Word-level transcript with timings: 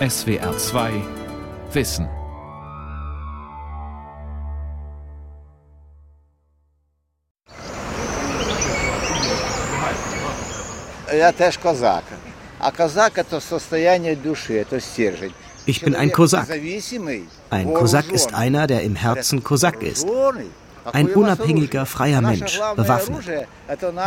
SWR 0.00 0.56
2 0.56 0.92
Wissen. 1.72 2.08
Я 11.12 11.32
теж 11.32 11.58
козак. 11.58 12.04
А 12.58 12.70
козак 12.72 13.18
это 13.18 13.40
состояние 13.40 14.16
души, 14.16 14.54
это 14.54 14.80
стержень. 14.80 15.34
Ich 15.66 15.82
bin 15.82 15.94
ein 15.94 16.10
Kosak. 16.10 16.48
Ein 17.50 17.74
Kosak 17.74 18.10
ist 18.12 18.34
einer, 18.34 18.66
der 18.66 18.82
im 18.82 18.96
Herzen 18.96 19.44
Kosak 19.44 19.82
ist. 19.82 20.06
Ein 20.92 21.08
unabhängiger, 21.08 21.84
freier 21.86 22.20
Mensch, 22.22 22.58
bewaffnet. 22.76 23.46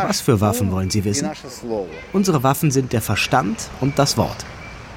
Was 0.08 0.20
für 0.20 0.40
Waffen 0.40 0.72
wollen 0.72 0.90
Sie 0.90 1.04
wissen? 1.04 1.30
Unsere 2.12 2.42
Waffen 2.42 2.70
sind 2.70 2.92
der 2.92 3.00
Verstand 3.00 3.70
und 3.80 3.98
das 3.98 4.16
Wort. 4.16 4.44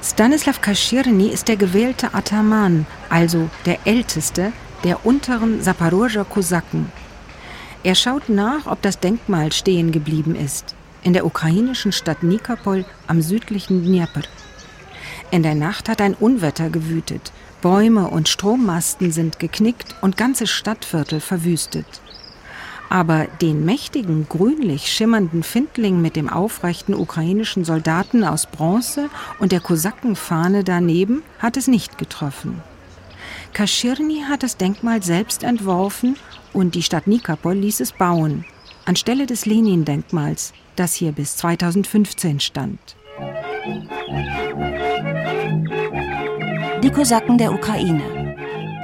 Stanislav 0.03 0.59
Kaschirny 0.59 1.29
ist 1.29 1.47
der 1.47 1.55
gewählte 1.55 2.13
Ataman, 2.13 2.85
also 3.09 3.49
der 3.65 3.87
älteste 3.87 4.51
der 4.83 5.05
unteren 5.05 5.61
Saporoscher 5.61 6.25
Kosaken. 6.25 6.91
Er 7.83 7.95
schaut 7.95 8.27
nach, 8.27 8.67
ob 8.67 8.81
das 8.81 8.99
Denkmal 8.99 9.53
stehen 9.53 9.93
geblieben 9.93 10.35
ist, 10.35 10.75
in 11.03 11.13
der 11.13 11.25
ukrainischen 11.25 11.93
Stadt 11.93 12.21
Nikopol 12.21 12.83
am 13.07 13.21
südlichen 13.21 13.81
Dnieper. 13.85 14.23
In 15.31 15.41
der 15.41 15.55
Nacht 15.55 15.87
hat 15.87 16.01
ein 16.01 16.15
Unwetter 16.15 16.69
gewütet. 16.69 17.31
Bäume 17.61 18.09
und 18.09 18.27
Strommasten 18.27 19.13
sind 19.13 19.39
geknickt 19.39 19.95
und 20.01 20.17
ganze 20.17 20.47
Stadtviertel 20.47 21.21
verwüstet. 21.21 21.85
Aber 22.93 23.25
den 23.41 23.65
mächtigen, 23.65 24.29
grünlich 24.29 24.87
schimmernden 24.87 25.41
Findling 25.41 25.99
mit 25.99 26.15
dem 26.15 26.29
aufrechten 26.29 26.93
ukrainischen 26.93 27.65
Soldaten 27.65 28.23
aus 28.23 28.45
Bronze 28.45 29.09
und 29.39 29.51
der 29.51 29.61
Kosakenfahne 29.61 30.63
daneben 30.63 31.23
hat 31.39 31.57
es 31.57 31.67
nicht 31.67 31.97
getroffen. 31.97 32.61
Kaschirny 33.51 34.25
hat 34.29 34.43
das 34.43 34.57
Denkmal 34.57 35.01
selbst 35.01 35.43
entworfen 35.43 36.17
und 36.53 36.75
die 36.75 36.83
Stadt 36.83 37.07
Nikopol 37.07 37.55
ließ 37.55 37.79
es 37.79 37.93
bauen, 37.93 38.45
anstelle 38.85 39.25
des 39.25 39.47
Lenin-Denkmals, 39.47 40.53
das 40.75 40.93
hier 40.93 41.13
bis 41.13 41.35
2015 41.37 42.41
stand. 42.41 42.79
Die 46.83 46.91
Kosaken 46.91 47.39
der 47.39 47.53
Ukraine. 47.53 48.35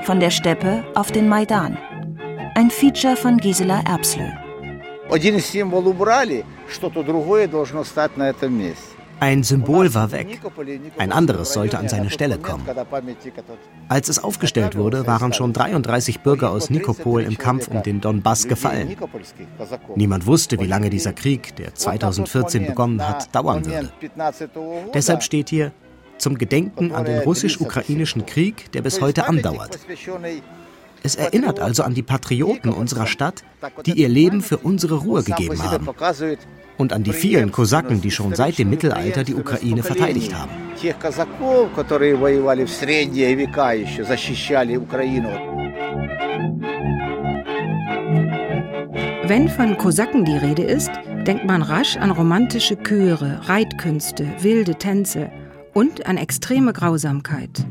Von 0.05 0.19
der 0.19 0.31
Steppe 0.31 0.83
auf 0.95 1.11
den 1.11 1.29
Maidan. 1.29 1.77
Ein 2.59 2.69
Feature 2.69 3.15
von 3.15 3.37
Gisela 3.37 3.81
Erbslö. 3.87 4.25
Ein 9.21 9.43
Symbol 9.43 9.93
war 9.93 10.11
weg. 10.11 10.41
Ein 10.97 11.13
anderes 11.13 11.53
sollte 11.53 11.79
an 11.79 11.87
seine 11.87 12.09
Stelle 12.09 12.37
kommen. 12.37 12.65
Als 13.87 14.09
es 14.09 14.21
aufgestellt 14.21 14.75
wurde, 14.75 15.07
waren 15.07 15.31
schon 15.31 15.53
33 15.53 16.19
Bürger 16.19 16.51
aus 16.51 16.69
Nikopol 16.69 17.23
im 17.23 17.37
Kampf 17.37 17.69
um 17.69 17.81
den 17.81 18.01
Donbass 18.01 18.45
gefallen. 18.45 18.93
Niemand 19.95 20.25
wusste, 20.25 20.59
wie 20.59 20.67
lange 20.67 20.89
dieser 20.89 21.13
Krieg, 21.13 21.55
der 21.55 21.73
2014 21.75 22.65
begonnen 22.65 23.07
hat, 23.07 23.33
dauern 23.33 23.65
würde. 23.65 23.89
Deshalb 24.93 25.23
steht 25.23 25.47
hier 25.47 25.71
zum 26.17 26.37
Gedenken 26.37 26.91
an 26.91 27.05
den 27.05 27.19
russisch-ukrainischen 27.19 28.25
Krieg, 28.25 28.69
der 28.73 28.81
bis 28.81 28.99
heute 28.99 29.29
andauert. 29.29 29.79
Es 31.03 31.15
erinnert 31.15 31.59
also 31.59 31.83
an 31.83 31.93
die 31.93 32.03
Patrioten 32.03 32.69
unserer 32.69 33.07
Stadt, 33.07 33.43
die 33.85 33.93
ihr 33.93 34.09
Leben 34.09 34.41
für 34.41 34.57
unsere 34.57 34.95
Ruhe 34.95 35.23
gegeben 35.23 35.61
haben. 35.63 35.87
Und 36.77 36.93
an 36.93 37.03
die 37.03 37.13
vielen 37.13 37.51
Kosaken, 37.51 38.01
die 38.01 38.11
schon 38.11 38.35
seit 38.35 38.57
dem 38.57 38.69
Mittelalter 38.69 39.23
die 39.23 39.35
Ukraine 39.35 39.83
verteidigt 39.83 40.33
haben. 40.33 40.51
Wenn 49.25 49.49
von 49.49 49.77
Kosaken 49.77 50.25
die 50.25 50.37
Rede 50.37 50.63
ist, 50.63 50.91
denkt 51.27 51.45
man 51.45 51.61
rasch 51.61 51.97
an 51.97 52.11
romantische 52.11 52.77
Chöre, 52.77 53.41
Reitkünste, 53.43 54.25
wilde 54.39 54.75
Tänze 54.75 55.29
und 55.73 56.07
an 56.07 56.17
extreme 56.17 56.73
Grausamkeit. 56.73 57.65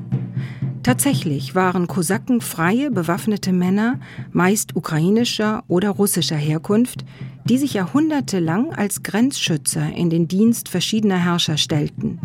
Tatsächlich 0.89 1.55
waren 1.55 1.87
Kosaken 1.87 2.41
freie, 2.41 2.91
bewaffnete 2.91 3.53
Männer, 3.53 4.01
meist 4.33 4.75
ukrainischer 4.75 5.63
oder 5.69 5.91
russischer 5.91 6.35
Herkunft, 6.35 7.05
die 7.45 7.59
sich 7.59 7.75
jahrhundertelang 7.75 8.73
als 8.73 9.03
Grenzschützer 9.03 9.93
in 9.95 10.09
den 10.09 10.29
Dienst 10.29 10.71
verschiedener 10.71 11.23
Herrscher 11.23 11.59
stellten. 11.59 12.19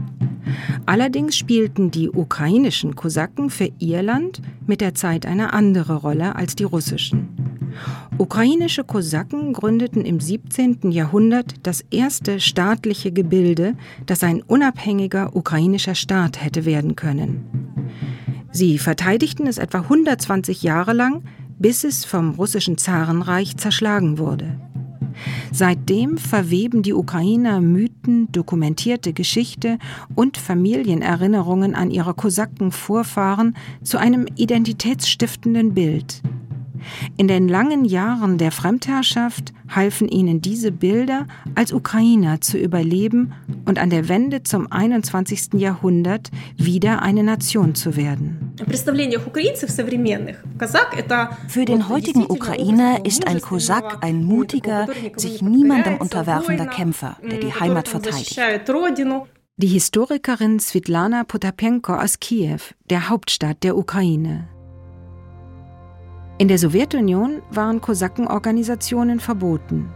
Allerdings 0.85 1.35
spielten 1.35 1.91
die 1.91 2.09
ukrainischen 2.09 2.95
Kosaken 2.95 3.49
für 3.49 3.69
ihr 3.79 4.01
Land 4.01 4.41
mit 4.65 4.79
der 4.79 4.95
Zeit 4.95 5.25
eine 5.25 5.51
andere 5.51 5.95
Rolle 5.95 6.37
als 6.37 6.55
die 6.55 6.63
russischen. 6.63 7.27
Ukrainische 8.17 8.85
Kosaken 8.85 9.51
gründeten 9.51 10.05
im 10.05 10.21
17. 10.21 10.89
Jahrhundert 10.89 11.55
das 11.63 11.83
erste 11.91 12.39
staatliche 12.39 13.11
Gebilde, 13.11 13.75
das 14.05 14.23
ein 14.23 14.41
unabhängiger 14.41 15.35
ukrainischer 15.35 15.95
Staat 15.95 16.41
hätte 16.41 16.63
werden 16.63 16.95
können. 16.95 17.73
Sie 18.53 18.77
verteidigten 18.77 19.47
es 19.47 19.57
etwa 19.57 19.79
120 19.79 20.61
Jahre 20.61 20.93
lang, 20.93 21.23
bis 21.57 21.83
es 21.83 22.05
vom 22.05 22.35
russischen 22.35 22.77
Zarenreich 22.77 23.57
zerschlagen 23.57 24.19
wurde. 24.19 24.59
Seitdem 25.51 26.17
verweben 26.17 26.83
die 26.83 26.93
Ukrainer 26.93 27.61
Mythen, 27.61 28.31
dokumentierte 28.31 29.11
Geschichte 29.11 29.79
und 30.13 30.37
Familienerinnerungen 30.37 31.73
an 31.73 31.89
ihre 31.89 32.13
Kosaken-Vorfahren 32.13 33.55
zu 33.83 33.97
einem 33.97 34.27
identitätsstiftenden 34.35 35.73
Bild. 35.73 36.21
In 37.17 37.27
den 37.27 37.47
langen 37.47 37.85
Jahren 37.85 38.37
der 38.37 38.51
Fremdherrschaft 38.51 39.53
halfen 39.69 40.07
ihnen 40.07 40.41
diese 40.41 40.71
Bilder, 40.71 41.27
als 41.55 41.73
Ukrainer 41.73 42.41
zu 42.41 42.57
überleben 42.57 43.33
und 43.65 43.79
an 43.79 43.89
der 43.89 44.09
Wende 44.09 44.43
zum 44.43 44.71
21. 44.71 45.53
Jahrhundert 45.53 46.29
wieder 46.57 47.01
eine 47.01 47.23
Nation 47.23 47.75
zu 47.75 47.95
werden. 47.95 48.53
Für 51.47 51.65
den 51.65 51.89
heutigen 51.89 52.25
Ukrainer 52.25 53.05
ist 53.05 53.27
ein 53.27 53.41
Kosak 53.41 54.03
ein 54.03 54.23
mutiger, 54.23 54.87
sich 55.15 55.41
niemandem 55.41 55.97
unterwerfender 55.97 56.67
Kämpfer, 56.67 57.17
der 57.21 57.39
die 57.39 57.53
Heimat 57.53 57.87
verteidigt. 57.87 58.39
Die 59.57 59.67
Historikerin 59.67 60.59
Svetlana 60.59 61.23
Potapenko 61.25 61.93
aus 61.93 62.19
Kiew, 62.19 62.59
der 62.89 63.09
Hauptstadt 63.09 63.61
der 63.61 63.77
Ukraine. 63.77 64.47
In 66.43 66.49
der 66.49 66.57
Sowjetunion 66.57 67.41
waren 67.51 67.79
Kosakenorganisationen 67.79 69.21
verboten. 69.21 69.93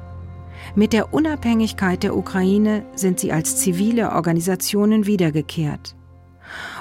Mit 0.75 0.93
der 0.93 1.13
Unabhängigkeit 1.13 2.03
der 2.03 2.15
Ukraine 2.15 2.85
sind 2.95 3.19
sie 3.19 3.33
als 3.33 3.57
zivile 3.57 4.13
Organisationen 4.13 5.05
wiedergekehrt. 5.05 5.93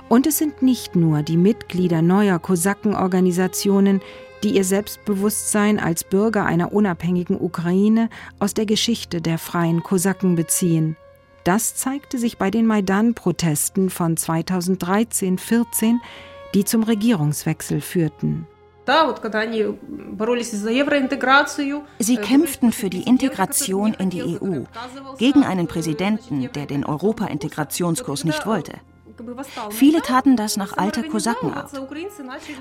Und 0.09 0.29
es 0.29 0.39
sind 0.39 0.63
nicht 0.63 0.95
nur 0.95 1.25
die 1.25 1.37
Mitglieder 1.37 2.01
neuer 2.01 2.39
Kosakenorganisationen, 2.39 4.03
die 4.45 4.51
ihr 4.51 4.63
Selbstbewusstsein 4.63 5.81
als 5.81 6.05
Bürger 6.05 6.47
einer 6.47 6.73
unabhängigen 6.73 7.37
Ukraine 7.37 8.09
aus 8.39 8.55
der 8.55 8.67
Geschichte 8.67 9.21
der 9.21 9.37
freien 9.37 9.83
Kosaken 9.83 10.37
beziehen. 10.37 10.97
Das 11.43 11.75
zeigte 11.75 12.19
sich 12.19 12.39
bei 12.39 12.53
den 12.53 12.67
Maidan-Protesten 12.67 13.91
von 13.91 14.15
2013-14, 14.17 15.97
die 16.55 16.65
zum 16.65 16.85
Regierungswechsel 16.85 17.81
führten. 17.81 18.47
Sie 21.99 22.17
kämpften 22.17 22.73
für 22.73 22.91
die 22.91 23.03
Integration 23.03 23.95
in 23.95 24.11
die 24.11 24.23
EU 24.23 24.65
gegen 25.19 25.45
einen 25.45 25.67
Präsidenten, 25.67 26.51
der 26.53 26.67
den 26.67 26.85
Europa-Integrationskurs 26.85 28.25
nicht 28.25 28.47
wollte. 28.47 28.75
Viele 29.71 30.03
taten 30.03 30.37
das 30.37 30.57
nach 30.57 30.77
alter 30.77 31.03
Kosakenart. 31.03 31.71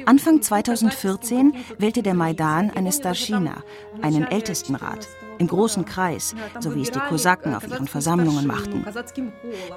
Anfang 0.06 0.42
2014 0.42 1.54
wählte 1.78 2.02
der 2.02 2.14
Maidan 2.14 2.72
eine 2.72 2.92
Starschina, 2.92 3.64
einen 4.02 4.24
Ältestenrat, 4.24 5.08
im 5.38 5.48
großen 5.48 5.86
Kreis, 5.86 6.36
so 6.60 6.76
wie 6.76 6.82
es 6.82 6.92
die 6.92 7.00
Kosaken 7.00 7.56
auf 7.56 7.68
ihren 7.68 7.88
Versammlungen 7.88 8.48
machten. 8.48 8.86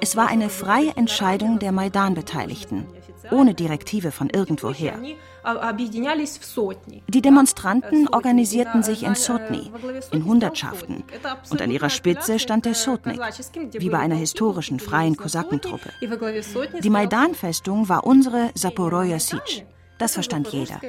Es 0.01 0.15
war 0.15 0.27
eine 0.27 0.49
freie 0.49 0.95
Entscheidung 0.95 1.59
der 1.59 1.71
Maidan-Beteiligten, 1.71 2.85
ohne 3.31 3.53
Direktive 3.53 4.11
von 4.11 4.29
irgendwoher. 4.29 4.99
Die 7.07 7.21
Demonstranten 7.21 8.07
organisierten 8.09 8.83
sich 8.83 9.03
in 9.03 9.15
Sotni, 9.15 9.71
in 10.11 10.25
Hundertschaften, 10.25 11.03
und 11.49 11.61
an 11.61 11.71
ihrer 11.71 11.89
Spitze 11.89 12.39
stand 12.39 12.65
der 12.65 12.75
Sotnik, 12.75 13.19
wie 13.73 13.89
bei 13.89 13.99
einer 13.99 14.15
historischen 14.15 14.79
freien 14.79 15.15
Kosakentruppe. 15.15 15.89
Die 16.81 16.89
Maidan-Festung 16.89 17.89
war 17.89 18.05
unsere 18.05 18.51
Saporoja 18.53 19.19
Sich. 19.19 19.65
Das 19.97 20.13
verstand 20.13 20.47
jeder. 20.49 20.79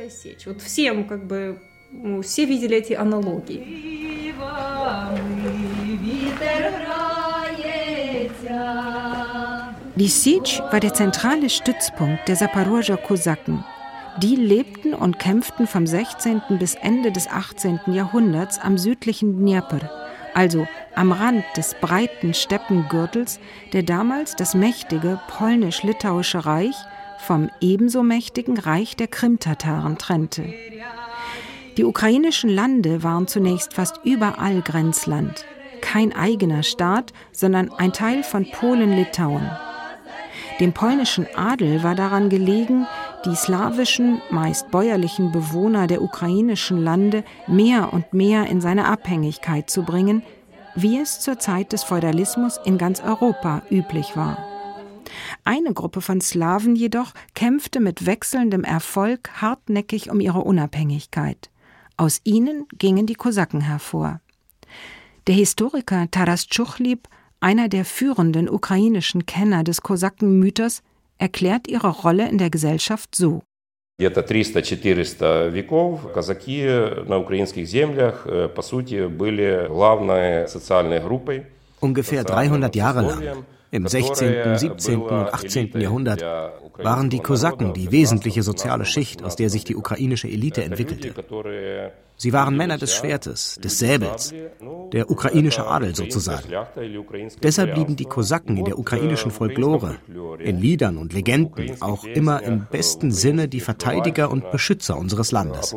Die 9.96 10.08
Sich 10.08 10.62
war 10.70 10.80
der 10.80 10.94
zentrale 10.94 11.50
Stützpunkt 11.50 12.28
der 12.28 12.36
Saporoscher 12.36 12.96
Kosaken. 12.96 13.64
Die 14.22 14.36
lebten 14.36 14.94
und 14.94 15.18
kämpften 15.18 15.66
vom 15.66 15.86
16. 15.86 16.42
bis 16.58 16.74
Ende 16.76 17.10
des 17.10 17.28
18. 17.28 17.80
Jahrhunderts 17.86 18.58
am 18.58 18.78
südlichen 18.78 19.38
Dnieper, 19.38 19.90
also 20.34 20.66
am 20.94 21.12
Rand 21.12 21.44
des 21.56 21.74
breiten 21.80 22.34
Steppengürtels, 22.34 23.40
der 23.72 23.82
damals 23.82 24.36
das 24.36 24.54
mächtige 24.54 25.20
polnisch-litauische 25.28 26.46
Reich 26.46 26.76
vom 27.18 27.50
ebenso 27.60 28.02
mächtigen 28.02 28.58
Reich 28.58 28.96
der 28.96 29.08
Krimtataren 29.08 29.98
trennte. 29.98 30.44
Die 31.76 31.84
ukrainischen 31.84 32.50
Lande 32.50 33.02
waren 33.02 33.26
zunächst 33.26 33.74
fast 33.74 34.00
überall 34.04 34.60
Grenzland, 34.62 35.44
kein 35.80 36.14
eigener 36.14 36.62
Staat, 36.62 37.12
sondern 37.32 37.70
ein 37.70 37.92
Teil 37.92 38.22
von 38.22 38.50
Polen-Litauen. 38.50 39.50
Dem 40.58 40.74
polnischen 40.74 41.26
Adel 41.36 41.82
war 41.82 41.94
daran 41.94 42.28
gelegen, 42.28 42.86
die 43.24 43.34
slawischen, 43.34 44.20
meist 44.30 44.70
bäuerlichen 44.70 45.32
Bewohner 45.32 45.86
der 45.86 46.02
ukrainischen 46.02 46.82
Lande 46.82 47.24
mehr 47.46 47.92
und 47.92 48.12
mehr 48.12 48.46
in 48.46 48.60
seine 48.60 48.86
Abhängigkeit 48.86 49.70
zu 49.70 49.84
bringen, 49.84 50.22
wie 50.74 50.98
es 50.98 51.20
zur 51.20 51.38
Zeit 51.38 51.72
des 51.72 51.82
Feudalismus 51.82 52.60
in 52.64 52.78
ganz 52.78 53.02
Europa 53.02 53.62
üblich 53.70 54.16
war. 54.16 54.38
Eine 55.44 55.72
Gruppe 55.72 56.00
von 56.00 56.20
Slawen 56.20 56.76
jedoch 56.76 57.12
kämpfte 57.34 57.80
mit 57.80 58.06
wechselndem 58.06 58.64
Erfolg 58.64 59.30
hartnäckig 59.40 60.10
um 60.10 60.20
ihre 60.20 60.40
Unabhängigkeit. 60.40 61.50
Aus 61.99 62.19
ihnen 62.23 62.67
gingen 62.77 63.05
die 63.05 63.15
Kosaken 63.15 63.61
hervor. 63.61 64.19
Der 65.27 65.35
Historiker 65.35 66.09
Taras 66.11 66.47
Tschuchlib, 66.47 67.07
einer 67.39 67.69
der 67.69 67.85
führenden 67.85 68.49
ukrainischen 68.49 69.25
Kenner 69.25 69.63
des 69.63 69.81
Kosakenmythos, 69.81 70.81
erklärt 71.17 71.67
ihre 71.67 71.89
Rolle 71.89 72.29
in 72.29 72.37
der 72.37 72.49
Gesellschaft 72.49 73.15
so. 73.15 73.41
Где-то 73.97 74.21
300-400 74.21 75.49
веков 75.51 76.11
казаки 76.13 76.65
на 77.07 77.17
украинских 77.17 77.65
землях, 77.65 78.27
по 78.53 78.61
сути, 78.61 79.07
были 79.07 79.67
главной 79.69 80.49
социальной 80.49 80.99
группой. 80.99 81.45
Ungefähr 81.79 82.25
300 82.25 82.75
Jahre 82.75 83.01
lang 83.01 83.45
im 83.71 83.87
16., 83.87 84.57
17. 84.57 85.01
und 85.01 85.33
18. 85.33 85.79
Jahrhundert 85.79 86.23
waren 86.77 87.09
die 87.09 87.19
Kosaken 87.19 87.73
die 87.73 87.91
wesentliche 87.91 88.43
soziale 88.43 88.85
Schicht, 88.85 89.23
aus 89.23 89.35
der 89.35 89.49
sich 89.49 89.63
die 89.63 89.75
ukrainische 89.75 90.27
Elite 90.27 90.63
entwickelte. 90.63 91.13
Sie 92.17 92.31
waren 92.31 92.55
Männer 92.55 92.77
des 92.77 92.93
Schwertes, 92.93 93.59
des 93.61 93.77
Säbels, 93.79 94.33
der 94.93 95.09
ukrainische 95.11 95.67
Adel 95.67 95.93
sozusagen. 95.95 96.47
Deshalb 97.43 97.73
blieben 97.73 97.95
die 97.97 98.05
Kosaken 98.05 98.55
in 98.57 98.65
der 98.65 98.79
ukrainischen 98.79 99.31
Folklore, 99.31 99.97
in 100.39 100.59
Liedern 100.59 100.97
und 100.97 101.11
Legenden 101.11 101.81
auch 101.81 102.05
immer 102.05 102.41
im 102.43 102.67
besten 102.71 103.11
Sinne 103.11 103.49
die 103.49 103.59
Verteidiger 103.59 104.31
und 104.31 104.51
Beschützer 104.51 104.97
unseres 104.97 105.31
Landes. 105.33 105.75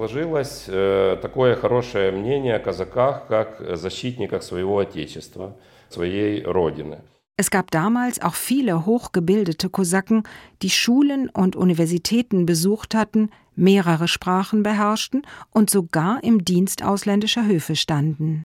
своей 5.90 6.44
родины. 6.44 7.02
Es 7.35 7.49
gab 7.49 7.71
damals 7.71 8.21
auch 8.21 8.35
viele 8.35 8.85
hochgebildete 8.85 9.69
Kosaken, 9.69 10.23
die 10.61 10.69
Schulen 10.69 11.29
und 11.29 11.55
Universitäten 11.55 12.45
besucht 12.45 12.93
hatten, 12.93 13.31
mehrere 13.55 14.07
Sprachen 14.07 14.61
beherrschten 14.61 15.23
und 15.49 15.69
sogar 15.69 16.23
im 16.23 16.45
Dienst 16.45 16.83
ausländischer 16.83 17.45
Höfe 17.45 17.75
standen. 17.75 18.43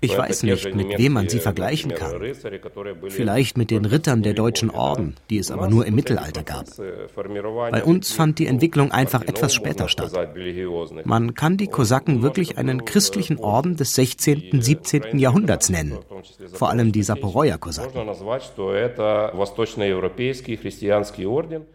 Ich 0.00 0.18
weiß 0.18 0.42
nicht, 0.42 0.74
mit 0.74 0.98
wem 0.98 1.12
man 1.12 1.28
sie 1.28 1.38
vergleichen 1.40 1.94
kann. 1.94 2.20
Vielleicht 3.08 3.56
mit 3.56 3.70
den 3.70 3.84
Rittern 3.86 4.22
der 4.22 4.34
deutschen 4.34 4.70
Orden, 4.70 5.14
die 5.30 5.38
es 5.38 5.50
aber 5.50 5.68
nur 5.68 5.86
im 5.86 5.94
Mittelalter 5.94 6.42
gab. 6.42 6.66
Bei 7.70 7.82
uns 7.82 8.12
fand 8.12 8.38
die 8.38 8.46
Entwicklung 8.46 8.92
einfach 8.92 9.22
etwas 9.22 9.54
später 9.54 9.88
statt. 9.88 10.12
Man 11.04 11.34
kann 11.34 11.56
die 11.56 11.68
Kosaken 11.68 12.22
wirklich 12.22 12.58
einen 12.58 12.84
christlichen 12.84 13.38
Orden 13.38 13.76
des 13.76 13.94
16., 13.94 14.60
17. 14.60 15.18
Jahrhunderts 15.18 15.70
nennen, 15.70 15.98
vor 16.52 16.68
allem 16.70 16.92
die 16.92 17.02
Saporoja 17.02 17.56
Kosaken. 17.56 18.06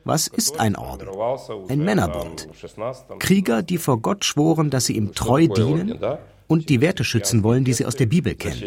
Was 0.04 0.28
ist 0.28 0.60
ein 0.60 0.76
Orden? 0.76 1.08
Ein 1.70 1.80
Männerbund. 1.80 2.48
Krieger, 3.20 3.64
die 3.64 3.78
vor 3.78 4.02
Gott 4.02 4.26
schworen, 4.26 4.70
dass 4.70 4.86
sie 4.86 4.96
ihm 4.96 5.16
treu 5.16 5.48
dienen 5.48 6.00
und 6.50 6.68
die 6.69 6.81
Werte 6.81 7.04
schützen 7.04 7.44
wollen, 7.44 7.63
die 7.63 7.74
sie 7.74 7.86
aus 7.86 7.96
der 7.96 8.07
Bibel 8.07 8.34
kennen. 8.34 8.62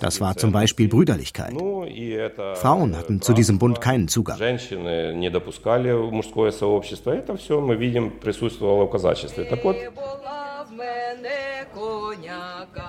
Das 0.00 0.20
war 0.22 0.36
zum 0.36 0.52
Beispiel 0.52 0.88
Brüderlichkeit. 0.88 1.52
Frauen 2.54 2.96
hatten 2.96 3.20
zu 3.20 3.34
diesem 3.34 3.58
Bund 3.58 3.80
keinen 3.80 4.08
Zugang. 4.08 4.38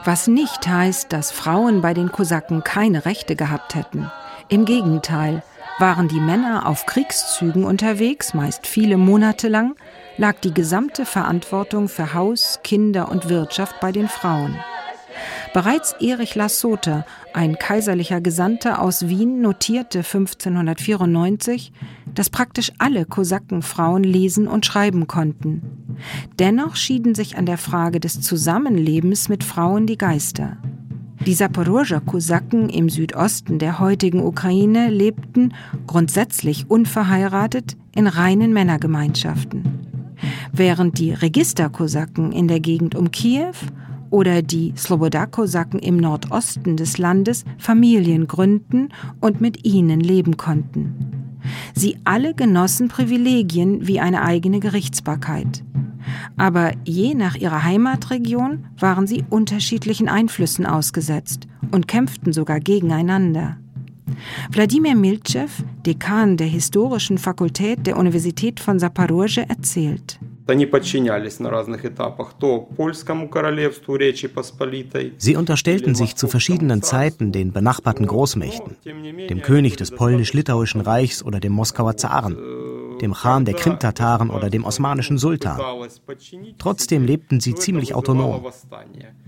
Was 0.06 0.28
nicht 0.28 0.68
heißt, 0.68 1.12
dass 1.12 1.32
Frauen 1.32 1.82
bei 1.82 1.94
den 1.94 2.12
Kosaken 2.12 2.64
keine 2.64 3.06
Rechte 3.06 3.36
gehabt 3.36 3.76
hätten. 3.76 4.10
Im 4.48 4.64
Gegenteil, 4.64 5.44
waren 5.80 6.08
die 6.10 6.20
Männer 6.20 6.68
auf 6.68 6.86
Kriegszügen 6.86 7.64
unterwegs, 7.64 8.34
meist 8.34 8.68
viele 8.68 8.98
Monate 8.98 9.48
lang, 9.48 9.76
lag 10.18 10.40
die 10.40 10.54
gesamte 10.54 11.06
Verantwortung 11.06 11.88
für 11.88 12.14
Haus, 12.14 12.60
Kinder 12.64 13.10
und 13.10 13.30
Wirtschaft 13.30 13.80
bei 13.80 13.92
den 13.92 14.10
Frauen. 14.10 14.56
Bereits 15.54 15.94
Erich 16.00 16.36
Lassoter, 16.36 17.06
ein 17.34 17.58
kaiserlicher 17.58 18.22
Gesandter 18.22 18.82
aus 18.82 19.08
Wien, 19.08 19.42
notierte 19.42 20.00
1594, 20.00 21.72
dass 22.14 22.30
praktisch 22.30 22.72
alle 22.78 23.06
Kosakenfrauen 23.06 24.04
lesen 24.04 24.48
und 24.48 24.66
schreiben 24.66 25.08
konnten. 25.08 25.98
Dennoch 26.38 26.76
schieden 26.76 27.16
sich 27.16 27.38
an 27.38 27.46
der 27.46 27.58
Frage 27.58 28.00
des 28.00 28.22
Zusammenlebens 28.22 29.30
mit 29.30 29.44
Frauen 29.44 29.88
die 29.88 29.98
Geister. 29.98 30.58
Die 31.26 31.34
Saporoger 31.34 32.00
Kosaken 32.00 32.70
im 32.70 32.90
Südosten 32.90 33.60
der 33.60 33.80
heutigen 33.80 34.24
Ukraine 34.24 34.90
lebten, 34.90 35.54
grundsätzlich 35.86 36.70
unverheiratet, 36.70 37.76
in 37.94 38.08
reinen 38.08 38.54
Männergemeinschaften. 38.54 40.16
Während 40.54 40.98
die 40.98 41.12
Registerkosaken 41.12 42.32
in 42.32 42.48
der 42.48 42.62
Gegend 42.62 42.96
um 42.96 43.12
Kiew 43.12 43.54
oder 44.10 44.42
die 44.42 44.74
Sloboda-Kosaken 44.76 45.80
im 45.80 45.98
Nordosten 45.98 46.78
des 46.78 46.98
Landes 46.98 47.44
Familien 47.58 48.28
gründen 48.28 48.90
und 49.20 49.42
mit 49.42 49.66
ihnen 49.66 50.00
leben 50.00 50.38
konnten. 50.38 51.19
Sie 51.74 51.98
alle 52.04 52.34
genossen 52.34 52.88
Privilegien 52.88 53.88
wie 53.88 54.00
eine 54.00 54.22
eigene 54.24 54.60
Gerichtsbarkeit. 54.60 55.64
Aber 56.38 56.72
je 56.86 57.14
nach 57.14 57.36
ihrer 57.36 57.64
Heimatregion 57.64 58.66
waren 58.78 59.08
sie 59.08 59.24
unterschiedlichen 59.30 60.10
Einflüssen 60.10 60.66
ausgesetzt 60.66 61.48
und 61.72 61.88
kämpften 61.88 62.34
sogar 62.34 62.60
gegeneinander. 62.60 63.58
Wladimir 64.52 64.96
Milchev, 64.96 65.64
Dekan 65.86 66.38
der 66.38 66.48
Historischen 66.48 67.18
Fakultät 67.18 67.86
der 67.86 67.98
Universität 67.98 68.60
von 68.60 68.80
Saporosche, 68.80 69.48
erzählt. 69.48 70.20
Sie 75.18 75.36
unterstellten 75.36 75.96
sich 75.96 76.16
zu 76.16 76.28
verschiedenen 76.28 76.82
Zeiten 76.82 77.32
den 77.32 77.54
benachbarten 77.54 78.08
Großmächten, 78.08 78.76
dem 78.84 79.42
König 79.42 79.78
des 79.78 79.92
polnisch-litauischen 79.92 80.82
Reichs 80.82 81.24
oder 81.24 81.40
dem 81.40 81.54
Moskauer 81.54 81.98
Zaren, 81.98 82.38
dem 83.02 83.14
Khan 83.14 83.46
der 83.46 83.54
Krimtataren 83.54 84.30
oder 84.30 84.50
dem 84.50 84.66
osmanischen 84.66 85.18
Sultan. 85.18 85.60
Trotzdem 86.58 87.06
lebten 87.06 87.40
sie 87.40 87.56
ziemlich 87.56 87.96
autonom. 87.96 88.46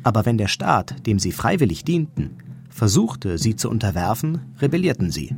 Aber 0.03 0.25
wenn 0.25 0.37
der 0.37 0.47
Staat, 0.47 1.05
dem 1.07 1.19
sie 1.19 1.31
freiwillig 1.31 1.83
dienten, 1.83 2.37
versuchte, 2.69 3.37
sie 3.37 3.55
zu 3.55 3.69
unterwerfen, 3.69 4.55
rebellierten 4.59 5.11
sie. 5.11 5.35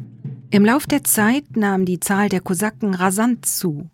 Im 0.50 0.66
Lauf 0.66 0.86
der 0.86 1.04
Zeit 1.04 1.58
nahm 1.58 1.84
die 1.84 2.00
Zahl 2.00 2.30
der 2.30 2.40
Kosaken 2.40 2.94
rasant 2.94 3.46
zu. 3.46 3.90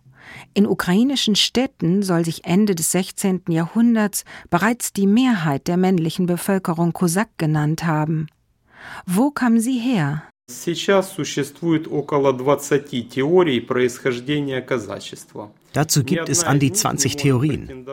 In 0.54 0.68
ukrainischen 0.68 1.36
Städten 1.36 2.04
soll 2.04 2.26
sich 2.26 2.46
Ende 2.46 2.76
des 2.76 2.92
16. 2.92 3.44
Jahrhunderts 3.50 4.26
bereits 4.50 4.94
die 4.94 5.08
Mehrheit 5.08 5.68
der 5.68 5.78
männlichen 5.78 6.26
Bevölkerung 6.26 6.94
Kosak 6.94 7.30
genannt 7.38 7.86
haben. 7.86 8.28
Wo 9.06 9.32
kam 9.32 9.60
sie 9.60 9.78
her? 9.78 10.24
Dazu 15.74 16.04
gibt 16.04 16.30
es 16.30 16.44
an 16.44 16.60
die 16.60 16.72
20 16.72 17.16
Theorien, 17.16 17.86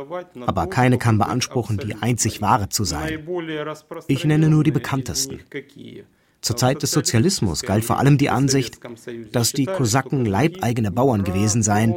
aber 0.46 0.66
keine 0.66 0.98
kann 0.98 1.18
beanspruchen, 1.18 1.76
die 1.76 1.94
einzig 2.00 2.40
wahre 2.40 2.70
zu 2.70 2.84
sein. 2.84 3.26
Ich 4.06 4.24
nenne 4.24 4.48
nur 4.48 4.64
die 4.64 4.70
bekanntesten. 4.70 5.40
Zur 6.46 6.56
Zeit 6.56 6.80
des 6.80 6.92
Sozialismus 6.92 7.62
galt 7.62 7.84
vor 7.84 7.98
allem 7.98 8.18
die 8.18 8.30
Ansicht, 8.30 8.78
dass 9.32 9.50
die 9.50 9.66
Kosaken 9.66 10.24
leibeigene 10.24 10.92
Bauern 10.92 11.24
gewesen 11.24 11.64
seien, 11.64 11.96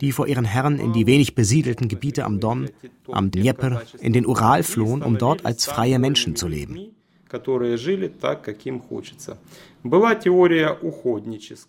die 0.00 0.12
vor 0.12 0.28
ihren 0.28 0.44
Herren 0.44 0.78
in 0.78 0.92
die 0.92 1.08
wenig 1.08 1.34
besiedelten 1.34 1.88
Gebiete 1.88 2.24
am 2.24 2.38
Don, 2.38 2.70
am 3.10 3.32
Dnieper, 3.32 3.82
in 4.00 4.12
den 4.12 4.24
Ural 4.24 4.62
flohen, 4.62 5.02
um 5.02 5.18
dort 5.18 5.44
als 5.44 5.64
freie 5.64 5.98
Menschen 5.98 6.36
zu 6.36 6.46
leben 6.46 6.94
которые 7.31 7.77
жили 7.77 8.07
так, 8.07 8.41
как 8.41 8.65
им 8.65 8.79
хочется. 8.79 9.37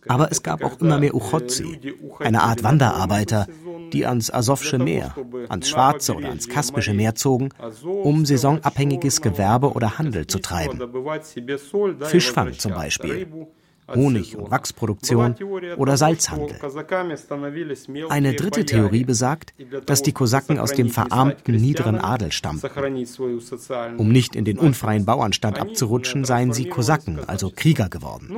Aber 0.09 0.31
es 0.31 0.43
gab 0.43 0.65
auch 0.65 0.81
immer 0.81 0.99
mehr 0.99 1.15
Uchotzi, 1.15 1.79
eine 2.19 2.43
Art 2.43 2.65
Wanderarbeiter, 2.65 3.47
die 3.93 4.07
ans 4.07 4.31
Asowsche 4.31 4.79
Meer, 4.79 5.15
ans 5.49 5.69
Schwarze 5.69 6.15
oder 6.15 6.29
ans 6.29 6.49
Kaspische 6.49 6.95
Meer 6.95 7.15
zogen, 7.15 7.51
um 7.85 8.25
saisonabhängiges 8.27 9.21
Gewerbe 9.21 9.73
oder 9.73 9.99
Handel 9.99 10.27
zu 10.27 10.39
treiben. 10.41 10.81
Fischfang 12.01 12.53
zum 12.55 12.73
Beispiel 12.73 13.29
Honig- 13.88 14.36
und 14.36 14.52
Wachsproduktion 14.52 15.36
oder 15.78 15.98
Salzhandel. 15.98 16.58
Eine 18.10 18.34
dritte 18.34 18.66
Theorie 18.66 19.04
besagt, 19.04 19.54
dass 19.86 20.02
die 20.02 20.12
Kosaken 20.12 20.60
aus 20.60 20.74
dem 20.74 20.90
verarmten 20.90 21.56
niederen 21.56 21.98
Adel 21.98 22.32
stammten. 22.32 22.68
Um 23.98 24.10
nicht 24.10 24.36
in 24.36 24.46
den 24.46 24.58
unfreien 24.58 25.06
Bauernstand 25.06 25.60
abzurutschen, 25.60 26.26
seien 26.26 26.54
sie 26.54 26.70
Kosaken, 26.70 27.20
also 27.28 27.52
Krieger 27.56 27.90
geworden. 27.90 28.36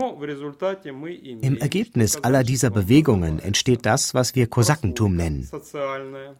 Im 1.41 1.57
Ergebnis 1.57 2.17
aller 2.17 2.43
dieser 2.43 2.69
Bewegungen 2.69 3.39
entsteht 3.39 3.85
das, 3.85 4.13
was 4.13 4.35
wir 4.35 4.47
Kosakentum 4.47 5.15
nennen. 5.15 5.49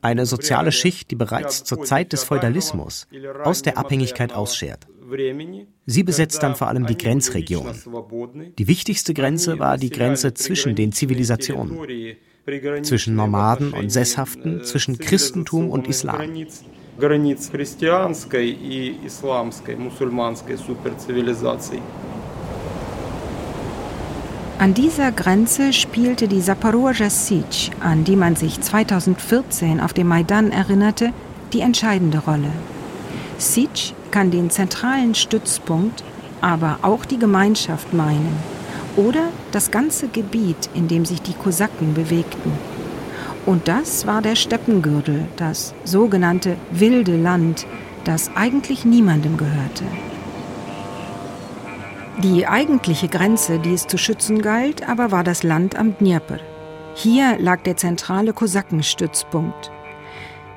Eine 0.02 0.26
soziale 0.26 0.72
Schicht, 0.72 1.12
die 1.12 1.16
bereits 1.16 1.64
zur 1.64 1.84
Zeit 1.84 2.14
des 2.14 2.24
Feudalismus 2.24 3.08
aus 3.44 3.62
der 3.62 3.78
Abhängigkeit 3.78 4.34
ausschert. 4.34 4.88
Sie 5.86 6.04
besetzt 6.04 6.44
dann 6.44 6.56
vor 6.56 6.68
allem 6.68 6.86
die 6.86 6.98
Grenzregionen. 6.98 7.76
Die 8.58 8.68
wichtigste 8.68 9.14
Grenze 9.14 9.60
war 9.60 9.78
die 9.78 9.90
Grenze 9.90 10.34
zwischen 10.34 10.76
den 10.76 10.92
Zivilisationen, 10.92 11.78
zwischen 12.84 13.16
Nomaden 13.16 13.74
und 13.74 13.92
Sesshaften, 13.92 14.64
zwischen 14.64 14.98
Christentum 14.98 15.70
und 15.70 15.88
Islam. 15.88 16.22
An 24.58 24.74
dieser 24.74 25.12
Grenze 25.12 25.74
spielte 25.74 26.28
die 26.30 26.40
Zaporozhye 26.40 27.10
Siege, 27.10 27.72
an 27.82 28.06
die 28.06 28.16
man 28.16 28.38
sich 28.38 28.62
2014 28.62 29.82
auf 29.82 29.92
dem 29.92 30.08
Maidan 30.08 30.52
erinnerte, 30.52 31.12
die 31.52 31.60
entscheidende 31.60 32.20
Rolle. 32.20 32.52
Siege 33.38 33.94
kann 34.16 34.32
den 34.32 34.50
zentralen 34.50 35.14
Stützpunkt, 35.14 36.02
aber 36.40 36.80
auch 36.84 37.04
die 37.04 37.20
Gemeinschaft 37.20 37.94
meinen 37.94 38.34
oder 38.96 39.28
das 39.52 39.72
ganze 39.72 40.08
Gebiet, 40.08 40.70
in 40.74 40.88
dem 40.88 41.04
sich 41.04 41.22
die 41.22 41.34
Kosaken 41.34 41.94
bewegten. 41.94 42.54
Und 43.46 43.68
das 43.68 44.08
war 44.08 44.22
der 44.22 44.38
Steppengürtel, 44.38 45.28
das 45.36 45.74
sogenannte 45.84 46.56
wilde 46.72 47.18
Land, 47.18 47.68
das 48.06 48.32
eigentlich 48.38 48.86
niemandem 48.86 49.36
gehörte. 49.36 49.84
Die 52.24 52.48
eigentliche 52.48 53.10
Grenze, 53.10 53.60
die 53.60 53.74
es 53.74 53.86
zu 53.86 53.98
schützen 53.98 54.42
galt, 54.42 54.88
aber 54.88 55.12
war 55.12 55.26
das 55.26 55.44
Land 55.44 55.76
am 55.76 55.98
Dnieper. 55.98 56.40
Hier 56.94 57.38
lag 57.38 57.64
der 57.64 57.76
zentrale 57.76 58.32
Kosakenstützpunkt. 58.32 59.72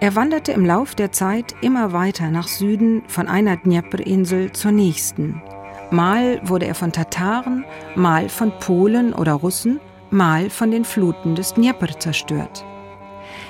Er 0.00 0.14
wanderte 0.14 0.52
im 0.52 0.64
Lauf 0.64 0.94
der 0.94 1.10
Zeit 1.10 1.56
immer 1.60 1.92
weiter 1.92 2.30
nach 2.30 2.46
Süden 2.46 3.02
von 3.08 3.26
einer 3.26 3.56
Dnjepr-Insel 3.56 4.52
zur 4.52 4.70
nächsten. 4.70 5.42
Mal 5.90 6.40
wurde 6.44 6.66
er 6.66 6.76
von 6.76 6.92
Tataren, 6.92 7.64
mal 7.96 8.28
von 8.28 8.52
Polen 8.60 9.12
oder 9.12 9.32
Russen, 9.32 9.80
mal 10.10 10.50
von 10.50 10.70
den 10.70 10.84
Fluten 10.84 11.34
des 11.34 11.54
Dnjepr 11.54 11.98
zerstört. 11.98 12.64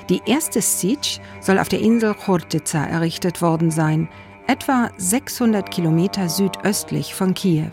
Die 0.09 0.21
erste 0.25 0.61
Siege 0.61 1.19
soll 1.39 1.59
auf 1.59 1.69
der 1.69 1.81
Insel 1.81 2.15
Chortica 2.15 2.83
errichtet 2.83 3.43
worden 3.43 3.69
sein, 3.69 4.09
etwa 4.47 4.89
600 4.97 5.69
Kilometer 5.69 6.29
südöstlich 6.29 7.13
von 7.13 7.35
Kiew. 7.35 7.69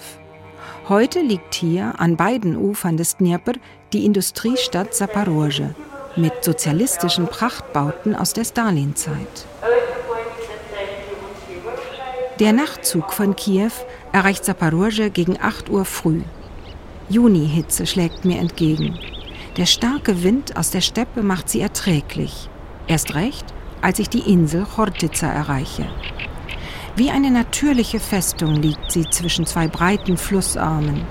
Heute 0.90 1.20
liegt 1.20 1.54
hier 1.54 1.94
an 1.98 2.16
beiden 2.16 2.56
Ufern 2.56 2.98
des 2.98 3.16
Dnjepr 3.16 3.54
die 3.94 4.04
Industriestadt 4.04 4.94
Saporosche 4.94 5.74
mit 6.16 6.44
sozialistischen 6.44 7.26
Prachtbauten 7.26 8.14
aus 8.14 8.32
der 8.32 8.44
Stalinzeit. 8.44 9.46
Der 12.38 12.52
Nachtzug 12.52 13.12
von 13.12 13.34
Kiew 13.34 13.70
erreicht 14.12 14.44
Saporosche 14.44 15.10
gegen 15.10 15.40
8 15.40 15.70
Uhr 15.70 15.84
früh. 15.84 16.22
Junihitze 17.08 17.86
schlägt 17.86 18.24
mir 18.24 18.38
entgegen. 18.38 18.98
Der 19.56 19.66
starke 19.66 20.22
Wind 20.22 20.56
aus 20.56 20.70
der 20.70 20.82
Steppe 20.82 21.22
macht 21.22 21.48
sie 21.48 21.60
erträglich. 21.60 22.50
Erst 22.88 23.14
recht, 23.14 23.46
als 23.80 23.98
ich 23.98 24.08
die 24.08 24.30
Insel 24.30 24.64
Chortica 24.64 25.28
erreiche. 25.28 25.86
Wie 26.94 27.10
eine 27.10 27.30
natürliche 27.30 28.00
Festung 28.00 28.54
liegt 28.54 28.90
sie 28.90 29.04
zwischen 29.10 29.46
zwei 29.46 29.68
breiten 29.68 30.16
Flussarmen. 30.16 31.04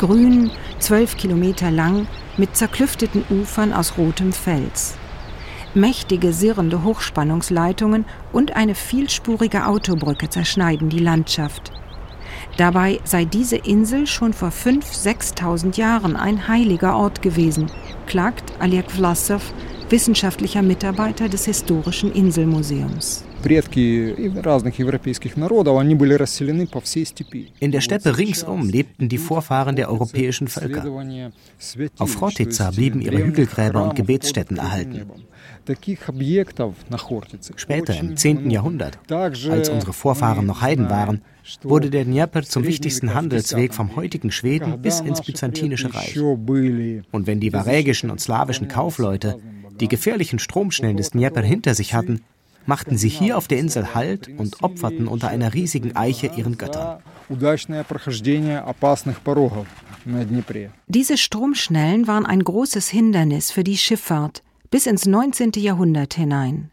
Grün, 0.00 0.50
zwölf 0.78 1.18
Kilometer 1.18 1.70
lang, 1.70 2.06
mit 2.38 2.56
zerklüfteten 2.56 3.22
Ufern 3.28 3.74
aus 3.74 3.98
rotem 3.98 4.32
Fels. 4.32 4.94
Mächtige, 5.74 6.32
sirrende 6.32 6.84
Hochspannungsleitungen 6.84 8.06
und 8.32 8.56
eine 8.56 8.74
vielspurige 8.74 9.66
Autobrücke 9.66 10.30
zerschneiden 10.30 10.88
die 10.88 11.00
Landschaft. 11.00 11.70
Dabei 12.56 12.98
sei 13.04 13.26
diese 13.26 13.56
Insel 13.56 14.06
schon 14.06 14.32
vor 14.32 14.48
5.000, 14.48 15.36
6.000 15.36 15.76
Jahren 15.76 16.16
ein 16.16 16.48
heiliger 16.48 16.96
Ort 16.96 17.20
gewesen, 17.20 17.70
klagt 18.06 18.54
Aliak 18.58 18.90
Vlasov, 18.90 19.52
wissenschaftlicher 19.90 20.62
Mitarbeiter 20.62 21.28
des 21.28 21.44
Historischen 21.44 22.10
Inselmuseums. 22.10 23.26
In 27.60 27.72
der 27.72 27.80
Steppe 27.80 28.18
ringsum 28.18 28.68
lebten 28.68 29.08
die 29.08 29.18
Vorfahren 29.18 29.76
der 29.76 29.90
europäischen 29.90 30.48
Völker. 30.48 30.84
Auf 31.98 32.20
Rotica 32.20 32.70
blieben 32.70 33.00
ihre 33.00 33.24
Hügelgräber 33.24 33.82
und 33.84 33.94
Gebetsstätten 33.96 34.58
erhalten. 34.58 35.06
Später, 37.56 37.98
im 37.98 38.16
10. 38.16 38.50
Jahrhundert, 38.50 38.98
als 39.10 39.68
unsere 39.68 39.92
Vorfahren 39.92 40.46
noch 40.46 40.60
Heiden 40.60 40.90
waren, 40.90 41.22
wurde 41.62 41.88
der 41.90 42.04
Dnieper 42.04 42.42
zum 42.42 42.64
wichtigsten 42.64 43.14
Handelsweg 43.14 43.72
vom 43.72 43.96
heutigen 43.96 44.30
Schweden 44.30 44.82
bis 44.82 45.00
ins 45.00 45.22
Byzantinische 45.22 45.94
Reich. 45.94 46.18
Und 46.20 47.26
wenn 47.26 47.40
die 47.40 47.52
varägischen 47.52 48.10
und 48.10 48.20
slawischen 48.20 48.68
Kaufleute 48.68 49.38
die 49.80 49.88
gefährlichen 49.88 50.38
Stromschnellen 50.38 50.98
des 50.98 51.10
Dnieper 51.10 51.40
hinter 51.40 51.74
sich 51.74 51.94
hatten, 51.94 52.20
machten 52.66 52.96
sie 52.96 53.08
hier 53.08 53.36
auf 53.36 53.48
der 53.48 53.58
Insel 53.58 53.94
Halt 53.94 54.28
und 54.38 54.62
opferten 54.62 55.08
unter 55.08 55.28
einer 55.28 55.54
riesigen 55.54 55.96
Eiche 55.96 56.28
ihren 56.36 56.58
Göttern. 56.58 57.02
Diese 60.88 61.16
Stromschnellen 61.16 62.06
waren 62.06 62.26
ein 62.26 62.42
großes 62.42 62.88
Hindernis 62.88 63.50
für 63.50 63.64
die 63.64 63.76
Schifffahrt 63.76 64.42
bis 64.70 64.86
ins 64.86 65.06
19. 65.06 65.52
Jahrhundert 65.56 66.14
hinein. 66.14 66.70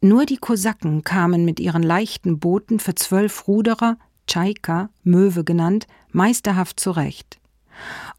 Nur 0.00 0.26
die 0.26 0.36
Kosaken 0.36 1.04
kamen 1.04 1.44
mit 1.44 1.60
ihren 1.60 1.82
leichten 1.82 2.38
Booten 2.38 2.80
für 2.80 2.94
zwölf 2.94 3.46
Ruderer, 3.46 3.98
Tschaika, 4.26 4.90
Möwe 5.02 5.44
genannt, 5.44 5.86
meisterhaft 6.12 6.80
zurecht. 6.80 7.40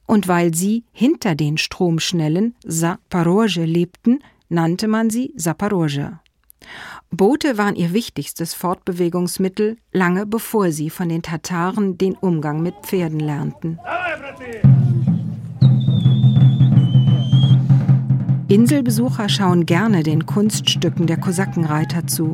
Und 0.06 0.28
weil 0.28 0.54
sie 0.54 0.86
hinter 0.92 1.36
den 1.36 1.58
Stromschnellen 1.58 2.56
Saporosche 2.66 3.64
lebten, 3.64 4.20
nannte 4.50 4.88
man 4.88 5.10
sie 5.10 5.34
Saporosche. 5.36 6.20
Boote 7.12 7.58
waren 7.58 7.76
ihr 7.76 7.94
wichtigstes 7.94 8.54
Fortbewegungsmittel, 8.54 9.78
lange 9.92 10.26
bevor 10.26 10.72
sie 10.72 10.90
von 10.90 11.10
den 11.10 11.22
Tataren 11.22 11.98
den 11.98 12.16
Umgang 12.16 12.62
mit 12.62 12.76
Pferden 12.84 13.20
lernten. 13.20 13.80
Inselbesucher 18.48 19.30
schauen 19.30 19.66
gerne 19.66 20.04
den 20.04 20.26
Kunststücken 20.26 21.08
der 21.08 21.18
Kosakenreiter 21.18 22.08
zu. 22.08 22.34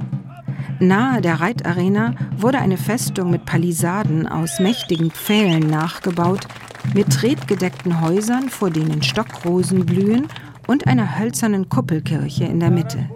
Nahe 0.80 1.22
der 1.22 1.40
Reitarena 1.40 2.14
wurde 2.36 2.60
eine 2.60 2.78
Festung 2.78 3.32
mit 3.32 3.46
Palisaden 3.46 4.28
aus 4.28 4.60
mächtigen 4.60 5.12
Pfählen 5.12 5.68
nachgebaut, 5.68 6.48
mit 6.94 7.12
tretgedeckten 7.12 8.02
Häusern, 8.02 8.50
vor 8.50 8.70
denen 8.70 9.02
Stockrosen 9.04 9.86
blühen 9.86 10.28
und 10.68 10.86
einer 10.86 11.18
hölzernen 11.18 11.70
Kuppelkirche 11.70 12.44
in 12.44 12.60
der 12.60 12.70
Mitte. 12.70 13.10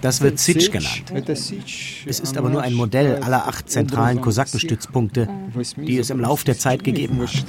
Das 0.00 0.20
wird 0.20 0.38
Sitsch 0.38 0.70
genannt. 0.70 1.12
Es 2.06 2.20
ist 2.20 2.36
aber 2.36 2.50
nur 2.50 2.62
ein 2.62 2.74
Modell 2.74 3.16
aller 3.16 3.48
acht 3.48 3.70
zentralen 3.70 4.20
Kosakenstützpunkte, 4.20 5.28
die 5.76 5.98
es 5.98 6.10
im 6.10 6.20
Lauf 6.20 6.44
der 6.44 6.58
Zeit 6.58 6.84
gegeben 6.84 7.20
hat. 7.20 7.44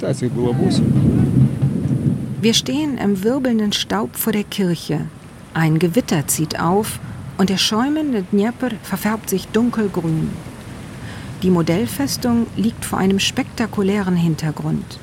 Wir 2.40 2.54
stehen 2.54 2.98
im 2.98 3.22
wirbelnden 3.22 3.72
Staub 3.72 4.16
vor 4.16 4.32
der 4.32 4.44
Kirche. 4.44 5.06
Ein 5.54 5.78
Gewitter 5.78 6.26
zieht 6.26 6.60
auf 6.60 6.98
und 7.38 7.48
der 7.48 7.58
schäumende 7.58 8.22
Dnieper 8.22 8.70
verfärbt 8.82 9.30
sich 9.30 9.48
dunkelgrün. 9.48 10.30
Die 11.42 11.50
Modellfestung 11.50 12.46
liegt 12.56 12.84
vor 12.84 12.98
einem 12.98 13.18
spektakulären 13.18 14.16
Hintergrund. 14.16 14.98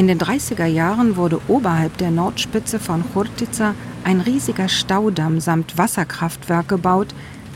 In 0.00 0.08
den 0.08 0.18
30er 0.18 0.64
Jahren 0.64 1.16
wurde 1.16 1.42
oberhalb 1.46 1.98
der 1.98 2.10
Nordspitze 2.10 2.78
von 2.78 3.04
Churtica 3.12 3.74
ein 4.02 4.22
riesiger 4.22 4.66
Staudamm 4.66 5.40
samt 5.40 5.76
Wasserkraftwerk 5.76 6.68
gebaut, 6.68 7.08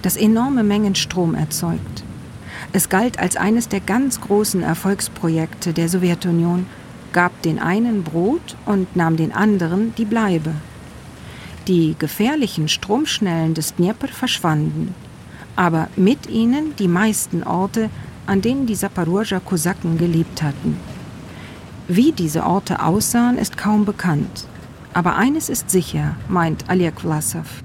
das 0.03 0.19
enorme 0.19 0.63
Mengen 0.63 0.95
Strom 0.95 1.35
erzeugt. 1.35 2.05
Es 2.75 2.91
galt 2.91 3.19
als 3.19 3.37
eines 3.37 3.71
der 3.71 3.81
ganz 3.81 4.21
großen 4.21 4.63
Erfolgsprojekte 4.63 5.73
der 5.73 5.89
Sowjetunion, 5.89 6.67
gab 7.15 7.41
den 7.41 7.59
einen 7.59 8.03
Brot 8.03 8.57
und 8.67 8.95
nahm 8.95 9.17
den 9.17 9.33
anderen 9.33 9.95
die 9.95 10.05
Bleibe. 10.05 10.53
Die 11.67 11.97
gefährlichen 11.99 12.69
Stromschnellen 12.69 13.55
des 13.55 13.75
Dnieper 13.77 14.09
verschwanden, 14.09 14.95
aber 15.57 15.89
mit 15.97 16.29
ihnen 16.29 16.77
die 16.77 16.89
meisten 16.89 17.43
Orte, 17.43 17.89
an 18.27 18.43
denen 18.43 18.67
die 18.67 18.75
Saporoscher 18.75 19.41
Kosaken 19.41 19.97
gelebt 19.97 20.43
hatten. 20.43 20.77
Wie 21.89 22.13
diese 22.13 22.45
Orte 22.45 22.83
aussahen, 22.83 23.37
ist 23.37 23.59
kaum 23.59 23.85
bekannt. 23.85 24.47
Aber 24.95 25.17
eines 25.17 25.51
ist 25.51 25.69
sicher, 25.69 26.17
meint 26.29 26.65
Oleg 26.71 27.01
Vlasov. 27.01 27.63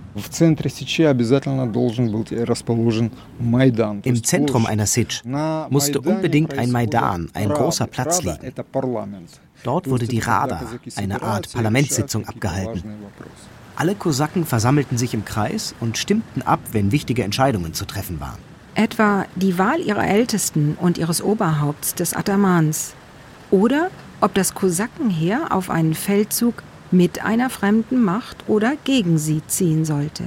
Im 4.03 4.23
Zentrum 4.23 4.65
einer 4.65 4.85
Sitsch 4.88 5.21
musste 5.69 6.01
unbedingt 6.01 6.57
ein 6.57 6.71
Maidan, 6.71 7.29
ein 7.33 7.49
großer 7.49 7.88
Platz 7.88 8.23
liegen. 8.23 8.51
Dort 9.63 9.89
wurde 9.89 10.07
die 10.07 10.19
Rada, 10.19 10.63
eine 10.97 11.21
Art 11.21 11.53
Parlamentssitzung, 11.53 12.27
abgehalten. 12.27 12.83
Alle 13.77 13.95
Kosaken 13.95 14.45
versammelten 14.45 14.97
sich 14.97 15.13
im 15.13 15.23
Kreis 15.23 15.75
und 15.79 15.97
stimmten 15.97 16.41
ab, 16.41 16.59
wenn 16.73 16.91
wichtige 16.91 17.23
Entscheidungen 17.23 17.73
zu 17.73 17.85
treffen 17.85 18.19
waren. 18.19 18.39
Etwa 18.75 19.25
die 19.35 19.57
Wahl 19.57 19.79
ihrer 19.79 20.05
Ältesten 20.05 20.75
und 20.81 20.97
ihres 20.97 21.21
Oberhaupts, 21.21 21.95
des 21.95 22.13
Atamans. 22.13 22.93
Oder 23.51 23.89
ob 24.21 24.33
das 24.33 24.53
Kosakenheer 24.53 25.47
auf 25.51 25.69
einen 25.69 25.93
Feldzug 25.93 26.63
mit 26.91 27.23
einer 27.23 27.49
fremden 27.49 28.03
Macht 28.03 28.45
oder 28.47 28.73
gegen 28.83 29.17
sie 29.17 29.41
ziehen 29.47 29.85
sollte. 29.85 30.23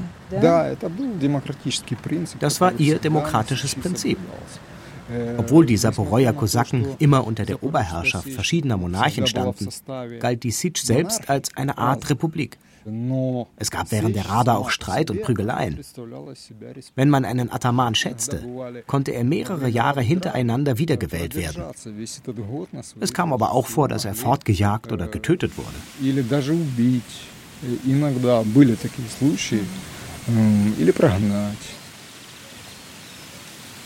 Das 2.41 2.61
war 2.61 2.73
ihr 2.79 2.99
demokratisches 2.99 3.75
Prinzip. 3.75 4.19
Obwohl 5.37 5.67
die 5.67 5.77
Saporoja 5.77 6.33
Kosaken 6.33 6.87
immer 6.99 7.27
unter 7.27 7.45
der 7.45 7.63
Oberherrschaft 7.63 8.31
verschiedener 8.31 8.77
Monarchen 8.77 9.27
standen, 9.27 9.69
galt 10.21 10.43
die 10.43 10.51
Sitsch 10.51 10.83
selbst 10.83 11.29
als 11.29 11.55
eine 11.57 11.77
Art 11.77 12.09
Republik. 12.09 12.57
Es 13.57 13.71
gab 13.71 13.93
während 13.93 14.17
der 14.17 14.27
Rada 14.27 14.57
auch 14.57 14.71
Streit 14.71 15.11
und 15.11 15.23
Prügeleien. 15.23 15.79
Wenn 16.95 17.11
man 17.11 17.25
einen 17.25 17.53
Ataman 17.53 17.95
schätzte, 17.95 18.43
konnte 18.87 19.13
er 19.13 19.25
mehrere 19.25 19.69
Jahre 19.69 20.01
hintereinander 20.03 20.79
wiedergewählt 20.79 21.35
werden. 21.35 21.65
Es 23.01 23.13
kam 23.13 23.33
aber 23.33 23.53
auch 23.53 23.67
vor, 23.67 23.89
dass 23.89 24.05
er 24.05 24.15
fortgejagt 24.15 24.93
oder 24.93 25.09
getötet 25.09 25.53
wurde. 25.57 25.77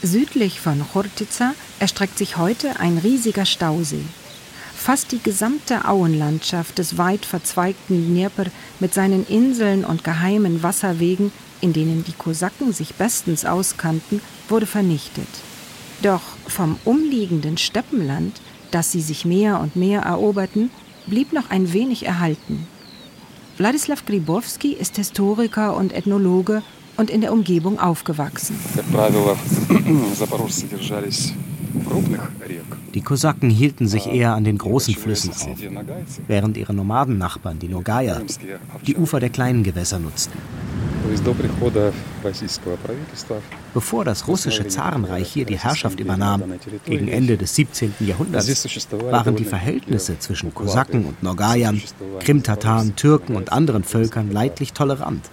Südlich 0.03 0.61
von 0.61 0.85
Chortica 0.93 1.55
erstreckt 1.81 2.19
sich 2.19 2.37
heute 2.37 2.79
ein 2.79 2.99
riesiger 2.99 3.45
Stausee. 3.45 4.05
Fast 4.87 5.11
die 5.11 5.19
gesamte 5.19 5.89
Auenlandschaft 5.89 6.79
des 6.79 6.97
weit 6.97 7.27
verzweigten 7.27 8.07
Dnieper 8.07 8.45
mit 8.79 8.95
seinen 8.95 9.27
Inseln 9.27 9.85
und 9.85 10.05
geheimen 10.05 10.63
Wasserwegen, 10.63 11.33
in 11.61 11.73
denen 11.73 12.05
die 12.05 12.13
Kosaken 12.13 12.73
sich 12.73 12.95
bestens 12.95 13.45
auskannten, 13.45 14.21
wurde 14.49 14.67
vernichtet. 14.67 15.27
Doch 16.03 16.23
vom 16.47 16.79
umliegenden 16.85 17.59
Steppenland, 17.59 18.41
das 18.71 18.93
sie 18.93 19.01
sich 19.01 19.25
mehr 19.25 19.59
und 19.59 19.75
mehr 19.75 20.03
eroberten, 20.03 20.71
blieb 21.09 21.33
noch 21.33 21.51
ein 21.51 21.73
wenig 21.73 22.07
erhalten. 22.07 22.69
Wladislaw 23.59 23.99
Gribowski 24.07 24.73
ist 24.73 24.95
Historiker 24.95 25.77
und 25.77 25.93
Ethnologe 25.93 26.63
und 26.97 27.11
in 27.11 27.23
der 27.23 27.33
Umgebung 27.33 27.81
aufgewachsen. 27.81 28.57
Die 32.97 33.03
Kosaken 33.03 33.51
hielten 33.51 33.87
sich 33.89 34.07
eher 34.07 34.33
an 34.33 34.45
den 34.45 34.57
großen 34.57 34.95
Flüssen 34.95 35.31
auf, 35.31 35.59
während 36.29 36.57
ihre 36.57 36.73
Nomadennachbarn, 36.73 37.59
die 37.59 37.69
Nogaya, 37.69 38.23
die 38.87 38.97
Ufer 38.97 39.21
der 39.21 39.29
kleinen 39.29 39.63
Gewässer 39.63 39.99
nutzten. 39.99 40.41
Bevor 43.75 44.05
das 44.07 44.27
russische 44.27 44.67
Zarenreich 44.67 45.31
hier 45.31 45.45
die 45.45 45.59
Herrschaft 45.59 46.01
übernahm, 46.01 46.43
gegen 46.87 47.09
Ende 47.09 47.37
des 47.37 47.55
17. 47.55 47.97
Jahrhunderts, 48.01 48.89
waren 49.11 49.37
die 49.37 49.45
Verhältnisse 49.45 50.19
zwischen 50.19 50.55
Kosaken 50.55 51.05
und 51.05 51.23
Nogayern, 51.23 51.83
Krimtataren, 52.21 52.97
Türken 52.97 53.37
und 53.37 53.53
anderen 53.53 53.85
Völkern 53.85 54.33
leidlich 54.33 54.73
tolerant. 54.73 55.31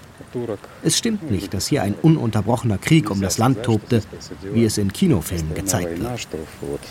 Es 0.84 0.98
stimmt 0.98 1.30
nicht, 1.30 1.54
dass 1.54 1.68
hier 1.68 1.84
ein 1.84 1.96
ununterbrochener 1.96 2.78
Krieg 2.78 3.10
um 3.10 3.22
das 3.22 3.38
Land 3.38 3.64
tobte, 3.64 4.02
wie 4.54 4.66
es 4.66 4.78
in 4.78 4.92
Kinofilmen 4.92 5.54
gezeigt 5.54 6.00
wird. 6.00 6.82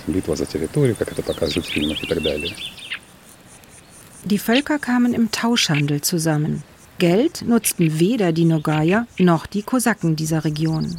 Die 4.25 4.39
Völker 4.39 4.79
kamen 4.79 5.15
im 5.15 5.31
Tauschhandel 5.31 6.01
zusammen. 6.01 6.63
Geld 6.99 7.43
nutzten 7.43 7.99
weder 7.99 8.33
die 8.33 8.45
Nogaya 8.45 9.07
noch 9.19 9.47
die 9.47 9.63
Kosaken 9.63 10.15
dieser 10.15 10.45
Region. 10.45 10.97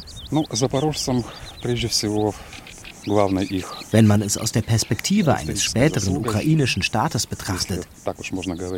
Wenn 3.90 4.06
man 4.06 4.22
es 4.22 4.36
aus 4.36 4.52
der 4.52 4.62
Perspektive 4.62 5.34
eines 5.34 5.62
späteren 5.62 6.16
ukrainischen 6.16 6.82
Staates 6.82 7.26
betrachtet, 7.26 7.86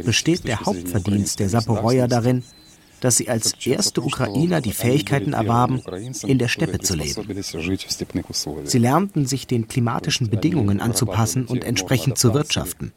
besteht 0.05 0.47
der 0.47 0.61
Hauptverdienst 0.61 1.41
der 1.41 1.49
Saporoja 1.49 2.07
darin, 2.07 2.45
dass 3.01 3.17
sie 3.17 3.29
als 3.29 3.55
erste 3.67 4.03
Ukrainer 4.03 4.61
die 4.61 4.73
Fähigkeiten 4.73 5.33
erwarben, 5.33 5.83
in 6.27 6.39
der 6.39 6.49
Steppe 6.49 6.79
zu 6.79 6.95
leben. 6.95 7.27
Sie 8.65 8.79
lernten 8.79 9.27
sich 9.27 9.47
den 9.47 9.69
klimatischen 9.69 10.31
Bedingungen 10.31 10.81
anzupassen 10.81 11.47
und 11.47 11.65
entsprechend 11.65 12.19
zu 12.19 12.35
wirtschaften. 12.35 12.93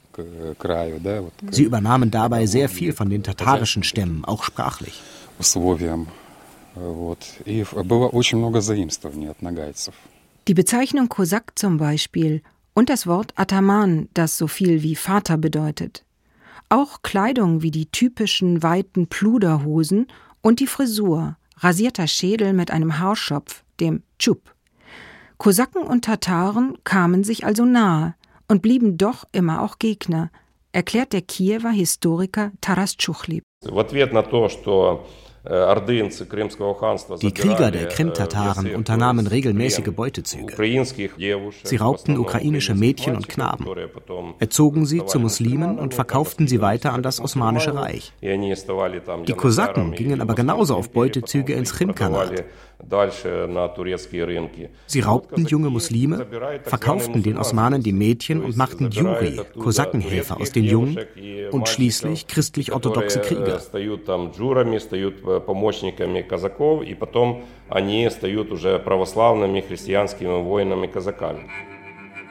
Sie 1.51 1.63
übernahmen 1.63 2.11
dabei 2.11 2.45
sehr 2.45 2.69
viel 2.69 2.93
von 2.93 3.09
den 3.09 3.23
tatarischen 3.23 3.83
Stämmen, 3.83 4.25
auch 4.25 4.43
sprachlich. 4.43 5.01
Die 10.47 10.53
Bezeichnung 10.53 11.09
Kosak 11.09 11.51
zum 11.55 11.77
Beispiel 11.77 12.41
und 12.73 12.89
das 12.89 13.07
Wort 13.07 13.33
Ataman, 13.35 14.09
das 14.13 14.37
so 14.37 14.47
viel 14.47 14.83
wie 14.83 14.95
Vater 14.95 15.37
bedeutet. 15.37 16.03
Auch 16.71 17.01
Kleidung 17.01 17.63
wie 17.63 17.71
die 17.71 17.87
typischen 17.87 18.61
weiten 18.61 19.07
Pluderhosen 19.07 20.05
und 20.41 20.59
die 20.59 20.67
Frisur, 20.67 21.35
rasierter 21.57 22.05
Schädel 22.05 22.53
mit 22.53 22.69
einem 22.69 22.99
Haarschopf, 22.99 23.63
dem 23.79 24.03
Tschub. 24.19 24.53
Kosaken 25.37 25.81
und 25.81 26.05
Tataren 26.05 26.77
kamen 26.83 27.23
sich 27.23 27.43
also 27.43 27.65
nahe 27.65 28.13
und 28.47 28.61
blieben 28.61 28.97
doch 28.97 29.25
immer 29.31 29.63
auch 29.63 29.79
Gegner, 29.79 30.29
erklärt 30.71 31.11
der 31.13 31.23
Kiewer 31.23 31.71
Historiker 31.71 32.51
Taras 32.61 32.97
Tschuchlib. 32.97 33.43
Die 35.45 37.33
Krieger 37.33 37.71
der 37.71 37.87
Krim-Tataren 37.87 38.75
unternahmen 38.75 39.25
regelmäßige 39.25 39.91
Beutezüge. 39.95 40.53
Sie 41.63 41.75
raubten 41.77 42.17
ukrainische 42.17 42.75
Mädchen 42.75 43.15
und 43.15 43.29
Knaben, 43.29 43.65
erzogen 44.39 44.85
sie 44.85 45.05
zu 45.05 45.19
Muslimen 45.19 45.79
und 45.79 45.93
verkauften 45.93 46.47
sie 46.47 46.61
weiter 46.61 46.93
an 46.93 47.03
das 47.03 47.21
Osmanische 47.21 47.73
Reich. 47.73 48.11
Die 48.21 49.33
Kosaken 49.33 49.93
gingen 49.93 50.21
aber 50.21 50.35
genauso 50.35 50.75
auf 50.75 50.91
Beutezüge 50.91 51.53
ins 51.53 51.73
Krimkanat. 51.73 52.43
Sie 54.87 54.99
raubten 55.01 55.45
junge 55.45 55.69
Muslime, 55.69 56.25
verkauften 56.63 57.23
den 57.23 57.37
Osmanen 57.37 57.83
die 57.83 57.91
Mädchen 57.91 58.41
und 58.41 58.55
machten 58.55 58.89
Juri, 58.89 59.41
Kosakenhelfer 59.59 60.39
aus 60.39 60.51
den 60.51 60.63
Jungen 60.63 60.97
und 61.51 61.67
schließlich 61.67 62.27
christlich-orthodoxe 62.27 63.19
Krieger. 63.19 63.61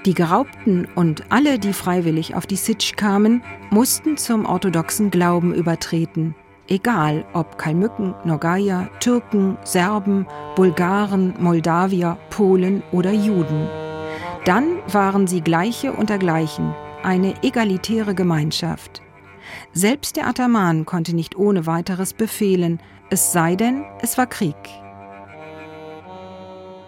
Die 0.07 0.15
Geraubten 0.15 0.89
und 0.95 1.25
alle, 1.31 1.59
die 1.59 1.73
freiwillig 1.73 2.35
auf 2.35 2.47
die 2.47 2.57
Sitsch 2.57 2.97
kamen, 2.97 3.43
mussten 3.71 4.17
zum 4.17 4.47
orthodoxen 4.47 5.11
Glauben 5.11 5.53
übertreten 5.53 6.35
egal 6.69 7.25
ob 7.33 7.59
Kalmücken, 7.59 8.15
Nogaya, 8.25 8.89
Türken, 9.01 9.59
Serben, 9.65 10.27
Bulgaren, 10.55 11.35
Moldawier, 11.39 12.19
Polen 12.31 12.83
oder 12.93 13.13
Juden. 13.13 13.69
Dann 14.45 14.79
waren 14.93 15.27
sie 15.27 15.41
Gleiche 15.41 15.93
unter 15.93 16.19
Gleichen, 16.19 16.75
eine 17.03 17.35
egalitäre 17.43 18.15
Gemeinschaft. 18.15 19.03
Selbst 19.73 20.17
der 20.17 20.27
Ataman 20.27 20.85
konnte 20.85 21.15
nicht 21.15 21.37
ohne 21.37 21.67
weiteres 21.67 22.13
befehlen, 22.13 22.81
es 23.11 23.33
sei 23.33 23.57
denn, 23.57 23.85
es 24.01 24.19
war 24.19 24.27
Krieg. 24.27 24.57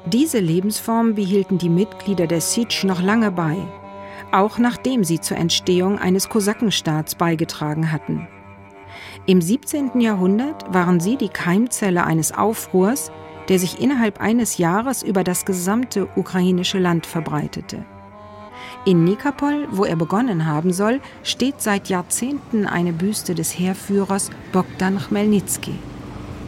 Diese 0.07 0.39
Lebensform 0.39 1.15
behielten 1.15 1.59
die 1.59 1.69
Mitglieder 1.69 2.27
der 2.27 2.41
Sitsch 2.41 2.85
noch 2.85 3.03
lange 3.03 3.31
bei, 3.31 3.57
auch 4.33 4.59
nachdem 4.59 5.05
sie 5.05 5.21
zur 5.21 5.37
Entstehung 5.37 5.99
eines 5.99 6.29
Kosakenstaats 6.29 7.15
beigetragen 7.15 7.93
hatten. 7.93 8.27
Im 9.26 9.42
17. 9.42 10.00
Jahrhundert 10.02 10.74
waren 10.74 11.00
sie 11.00 11.18
die 11.18 11.30
Keimzelle 11.30 12.06
eines 12.06 12.32
Aufruhrs, 12.32 13.12
der 13.50 13.60
sich 13.60 13.80
innerhalb 13.80 14.20
eines 14.20 14.58
Jahres 14.58 15.04
über 15.04 15.24
das 15.24 15.46
gesamte 15.46 16.08
ukrainische 16.16 16.80
Land 16.80 17.06
verbreitete. 17.06 17.86
In 18.86 19.04
Nikopol, 19.04 19.68
wo 19.72 19.86
er 19.86 19.96
begonnen 19.96 20.46
haben 20.46 20.72
soll, 20.72 21.00
steht 21.24 21.60
seit 21.60 21.90
Jahrzehnten 21.90 22.68
eine 22.68 22.94
Büste 22.94 23.34
des 23.34 23.58
Heerführers 23.58 24.30
Bogdan 24.52 25.00
Chmelnytsky. 25.00 25.74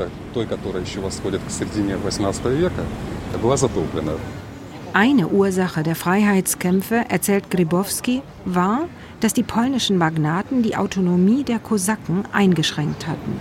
Eine 4.93 5.29
Ursache 5.29 5.85
der 5.85 5.95
Freiheitskämpfe, 5.95 7.05
erzählt 7.09 7.49
Grybowski, 7.51 8.23
war, 8.45 8.89
dass 9.21 9.33
die 9.33 9.45
polnischen 9.45 9.97
Magnaten 9.99 10.63
die 10.63 10.77
Autonomie 10.77 11.45
der 11.45 11.61
Kosaken 11.61 12.25
eingeschränkt 12.33 13.07
hatten. 13.07 13.39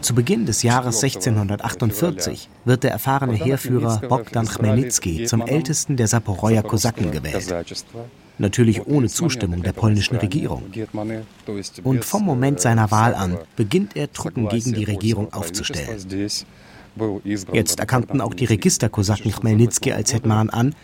Zu 0.00 0.14
Beginn 0.14 0.46
des 0.46 0.62
Jahres 0.64 1.04
1648 1.04 2.48
wird 2.64 2.82
der 2.82 2.90
erfahrene 2.90 3.34
Heerführer 3.34 4.00
Bogdan 4.08 4.48
Chmelnytsky 4.48 5.24
zum 5.24 5.46
ältesten 5.46 5.96
der 5.96 6.08
Saporoyer 6.08 6.64
Kosaken 6.64 7.12
gewählt. 7.12 7.54
Natürlich 8.38 8.86
ohne 8.86 9.08
Zustimmung 9.08 9.62
der 9.62 9.72
polnischen 9.72 10.16
Regierung. 10.16 10.64
Und 11.84 12.04
vom 12.04 12.24
Moment 12.24 12.60
seiner 12.60 12.90
Wahl 12.90 13.14
an 13.14 13.38
beginnt 13.54 13.96
er 13.96 14.12
Truppen 14.12 14.48
gegen 14.48 14.72
die 14.72 14.84
Regierung 14.84 15.32
aufzustellen. 15.32 15.98
Jetzt 17.52 17.80
erkannten 17.80 18.20
auch 18.20 18.34
die 18.34 18.44
Registerkosaken 18.44 19.32
Chmelnytsky 19.32 19.92
als 19.92 20.12
Hetman 20.12 20.50
an 20.50 20.74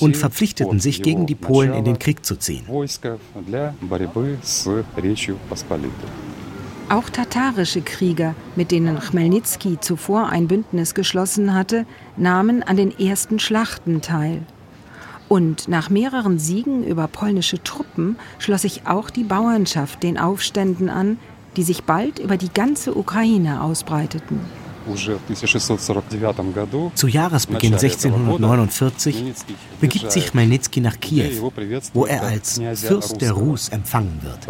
und 0.00 0.16
verpflichteten 0.16 0.80
sich, 0.80 1.02
gegen 1.02 1.26
die 1.26 1.34
Polen 1.34 1.74
in 1.74 1.84
den 1.84 1.98
Krieg 1.98 2.24
zu 2.24 2.36
ziehen. 2.36 2.64
Auch 6.88 7.10
tatarische 7.10 7.80
Krieger, 7.82 8.34
mit 8.54 8.70
denen 8.70 9.00
Chmelnytsky 9.00 9.80
zuvor 9.80 10.28
ein 10.28 10.46
Bündnis 10.46 10.94
geschlossen 10.94 11.52
hatte, 11.52 11.84
nahmen 12.16 12.62
an 12.62 12.76
den 12.76 12.96
ersten 12.96 13.38
Schlachten 13.38 14.02
teil. 14.02 14.42
Und 15.28 15.66
nach 15.66 15.90
mehreren 15.90 16.38
Siegen 16.38 16.84
über 16.84 17.08
polnische 17.08 17.60
Truppen 17.62 18.16
schloss 18.38 18.62
sich 18.62 18.86
auch 18.86 19.10
die 19.10 19.24
Bauernschaft 19.24 20.04
den 20.04 20.18
Aufständen 20.18 20.88
an, 20.88 21.18
die 21.56 21.64
sich 21.64 21.82
bald 21.82 22.20
über 22.20 22.36
die 22.36 22.52
ganze 22.52 22.96
Ukraine 22.96 23.62
ausbreiteten. 23.62 24.38
Zu 26.95 27.07
Jahresbeginn 27.07 27.73
1649 27.73 29.33
begibt 29.79 30.11
sich 30.11 30.31
Chmelnytsky 30.31 30.81
nach 30.81 30.99
Kiew, 30.99 31.51
wo 31.93 32.05
er 32.05 32.23
als 32.23 32.59
Fürst 32.75 33.21
der 33.21 33.33
Rus 33.33 33.69
empfangen 33.69 34.19
wird. 34.23 34.47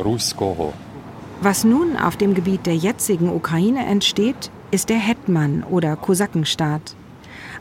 Was 1.41 1.63
nun 1.63 1.97
auf 1.97 2.17
dem 2.17 2.33
Gebiet 2.33 2.65
der 2.65 2.75
jetzigen 2.75 3.29
Ukraine 3.29 3.85
entsteht, 3.85 4.51
ist 4.71 4.89
der 4.89 4.99
Hetman 4.99 5.63
oder 5.63 5.95
Kosakenstaat. 5.95 6.95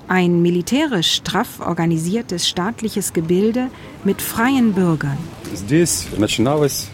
Ein 0.06 0.42
militärisch 0.42 1.14
straff 1.14 1.60
organisiertes 1.60 2.48
staatliches 2.48 3.12
Gebilde 3.12 3.68
mit 4.04 4.22
freien 4.22 4.74
Bürgern. 4.74 5.18
Здесь 5.54 6.06
начиналось 6.18 6.88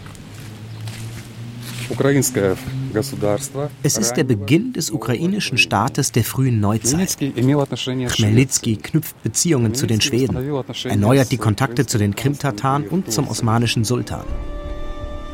es 3.84 3.98
ist 3.98 4.14
der 4.14 4.24
Beginn 4.24 4.74
des 4.74 4.92
ukrainischen 4.92 5.58
Staates 5.58 6.12
der 6.12 6.24
frühen 6.24 6.60
Neuzeit. 6.60 7.18
Chmelnytsky 7.18 8.78
knüpft 8.78 9.22
Beziehungen 9.24 9.74
zu 9.74 9.88
den 9.88 10.02
Schweden, 10.02 10.38
erneuert 10.84 11.32
die 11.32 11.38
Kontakte 11.38 11.86
zu 11.86 11.98
den 11.98 12.16
Krimtataren 12.16 12.88
und 12.88 13.12
zum 13.12 13.28
osmanischen 13.28 13.84
Sultan. 13.84 14.26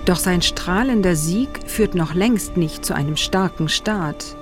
Doch 0.05 0.17
sein 0.17 0.41
strahlender 0.41 1.15
Sieg 1.15 1.49
führt 1.65 1.93
noch 1.93 2.13
längst 2.13 2.55
nicht 2.55 2.85
zu 2.85 2.95
einem 2.95 3.17
starken 3.17 3.67
Staat. 3.67 4.37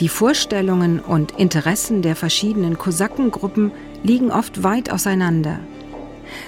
Die 0.00 0.08
Vorstellungen 0.08 1.00
und 1.00 1.38
Interessen 1.38 2.02
der 2.02 2.16
verschiedenen 2.16 2.76
Kosakengruppen 2.76 3.70
liegen 4.02 4.30
oft 4.30 4.62
weit 4.62 4.90
auseinander. 4.90 5.60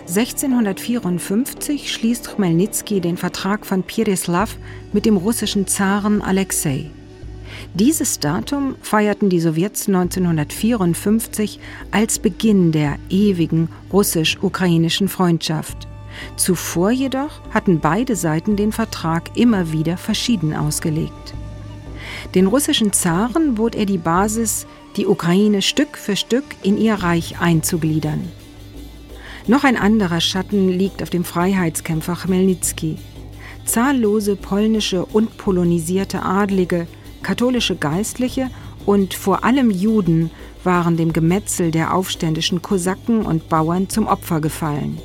1654 0.07 1.93
schließt 1.93 2.29
Chmelnytsky 2.29 3.01
den 3.01 3.17
Vertrag 3.17 3.67
von 3.67 3.83
Pereslav 3.83 4.57
mit 4.93 5.07
dem 5.07 5.17
russischen 5.17 5.67
Zaren 5.67 6.23
Alexei. 6.23 6.91
Dieses 7.75 8.19
Datum 8.21 8.77
feierten 8.83 9.31
die 9.31 9.41
Sowjets 9.41 9.89
1954 9.89 11.61
als 11.91 12.19
Beginn 12.19 12.73
der 12.73 12.97
ewigen 13.11 13.69
russisch-ukrainischen 13.93 15.09
Freundschaft. 15.09 15.89
Zuvor 16.37 16.91
jedoch 16.91 17.41
hatten 17.51 17.81
beide 17.81 18.17
Seiten 18.17 18.57
den 18.57 18.73
Vertrag 18.73 19.37
immer 19.37 19.73
wieder 19.73 19.97
verschieden 19.97 20.55
ausgelegt. 20.55 21.35
Den 22.35 22.47
russischen 22.47 22.93
Zaren 22.93 23.55
bot 23.55 23.75
er 23.75 23.87
die 23.87 23.99
Basis, 23.99 24.67
die 24.97 25.07
Ukraine 25.07 25.63
Stück 25.63 25.97
für 25.97 26.17
Stück 26.17 26.45
in 26.63 26.79
ihr 26.79 26.95
Reich 26.95 27.41
einzugliedern. 27.41 28.33
Noch 29.49 29.65
ein 29.65 29.79
anderer 29.79 30.21
Schatten 30.21 30.69
liegt 30.69 31.03
auf 31.03 31.09
dem 31.09 31.25
Freiheitskämpfer 31.25 32.17
Chmelnytsky. 32.17 32.99
Zahllose 33.65 34.37
polnische 34.37 35.07
und 35.07 35.39
polonisierte 35.39 36.23
Adlige, 36.23 36.87
katholische 37.23 37.75
Geistliche 37.75 38.51
und 38.85 39.15
vor 39.15 39.45
allem 39.45 39.71
Juden 39.71 40.31
waren 40.65 40.99
dem 40.99 41.15
Gemetzel 41.15 41.71
der 41.71 41.95
aufständischen 41.95 42.61
Kosaken 42.61 43.25
und 43.25 43.49
Bauern 43.49 43.89
zum 43.89 44.07
Opfer 44.07 44.43
gefallen. 44.43 44.99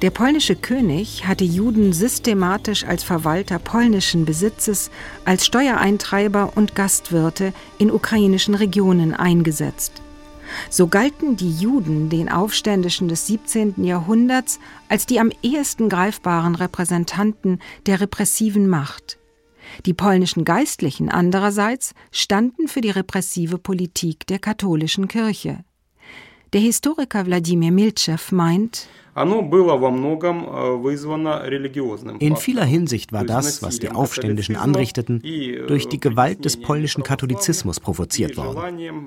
Der 0.00 0.10
polnische 0.10 0.56
König 0.56 1.26
hatte 1.28 1.44
Juden 1.44 1.92
systematisch 1.92 2.84
als 2.84 3.04
Verwalter 3.04 3.58
polnischen 3.58 4.24
Besitzes, 4.24 4.90
als 5.26 5.44
Steuereintreiber 5.44 6.52
und 6.54 6.74
Gastwirte 6.74 7.52
in 7.78 7.90
ukrainischen 7.90 8.54
Regionen 8.54 9.12
eingesetzt. 9.14 10.01
So 10.70 10.86
galten 10.86 11.36
die 11.36 11.52
Juden 11.52 12.08
den 12.08 12.28
Aufständischen 12.28 13.08
des 13.08 13.26
17. 13.26 13.84
Jahrhunderts 13.84 14.58
als 14.88 15.06
die 15.06 15.20
am 15.20 15.30
ehesten 15.42 15.88
greifbaren 15.88 16.54
Repräsentanten 16.54 17.60
der 17.86 18.00
repressiven 18.00 18.68
Macht. 18.68 19.18
Die 19.86 19.94
polnischen 19.94 20.44
Geistlichen 20.44 21.08
andererseits 21.08 21.94
standen 22.10 22.68
für 22.68 22.80
die 22.80 22.90
repressive 22.90 23.58
Politik 23.58 24.26
der 24.26 24.38
katholischen 24.38 25.08
Kirche. 25.08 25.64
Der 26.52 26.60
Historiker 26.60 27.24
Wladimir 27.24 27.72
Milchew 27.72 28.18
meint, 28.30 28.86
Э, 29.14 29.20
In 32.18 32.36
vieler 32.36 32.64
Hinsicht 32.64 33.12
war 33.12 33.24
das, 33.24 33.62
was 33.62 33.78
die 33.78 33.90
Aufständischen 33.90 34.56
anrichteten, 34.56 35.22
э, 35.22 35.66
durch 35.66 35.86
die 35.88 36.00
Gewalt 36.00 36.46
des 36.46 36.56
polnischen 36.56 37.02
Katholizismus 37.02 37.78
provoziert 37.78 38.38
worden. 38.38 39.06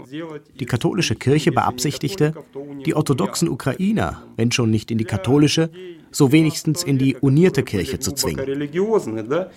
Die 0.60 0.65
katholische 0.65 1.15
Kirche 1.15 1.51
beabsichtigte, 1.51 2.36
die 2.86 2.93
orthodoxen 2.93 3.49
Ukrainer, 3.49 4.21
wenn 4.36 4.51
schon 4.51 4.69
nicht 4.69 4.91
in 4.91 4.99
die 4.99 5.05
katholische, 5.05 5.71
so 6.15 6.32
wenigstens 6.32 6.82
in 6.82 6.97
die 6.97 7.17
unierte 7.17 7.62
Kirche 7.62 7.99
zu 7.99 8.13
zwingen. 8.13 8.69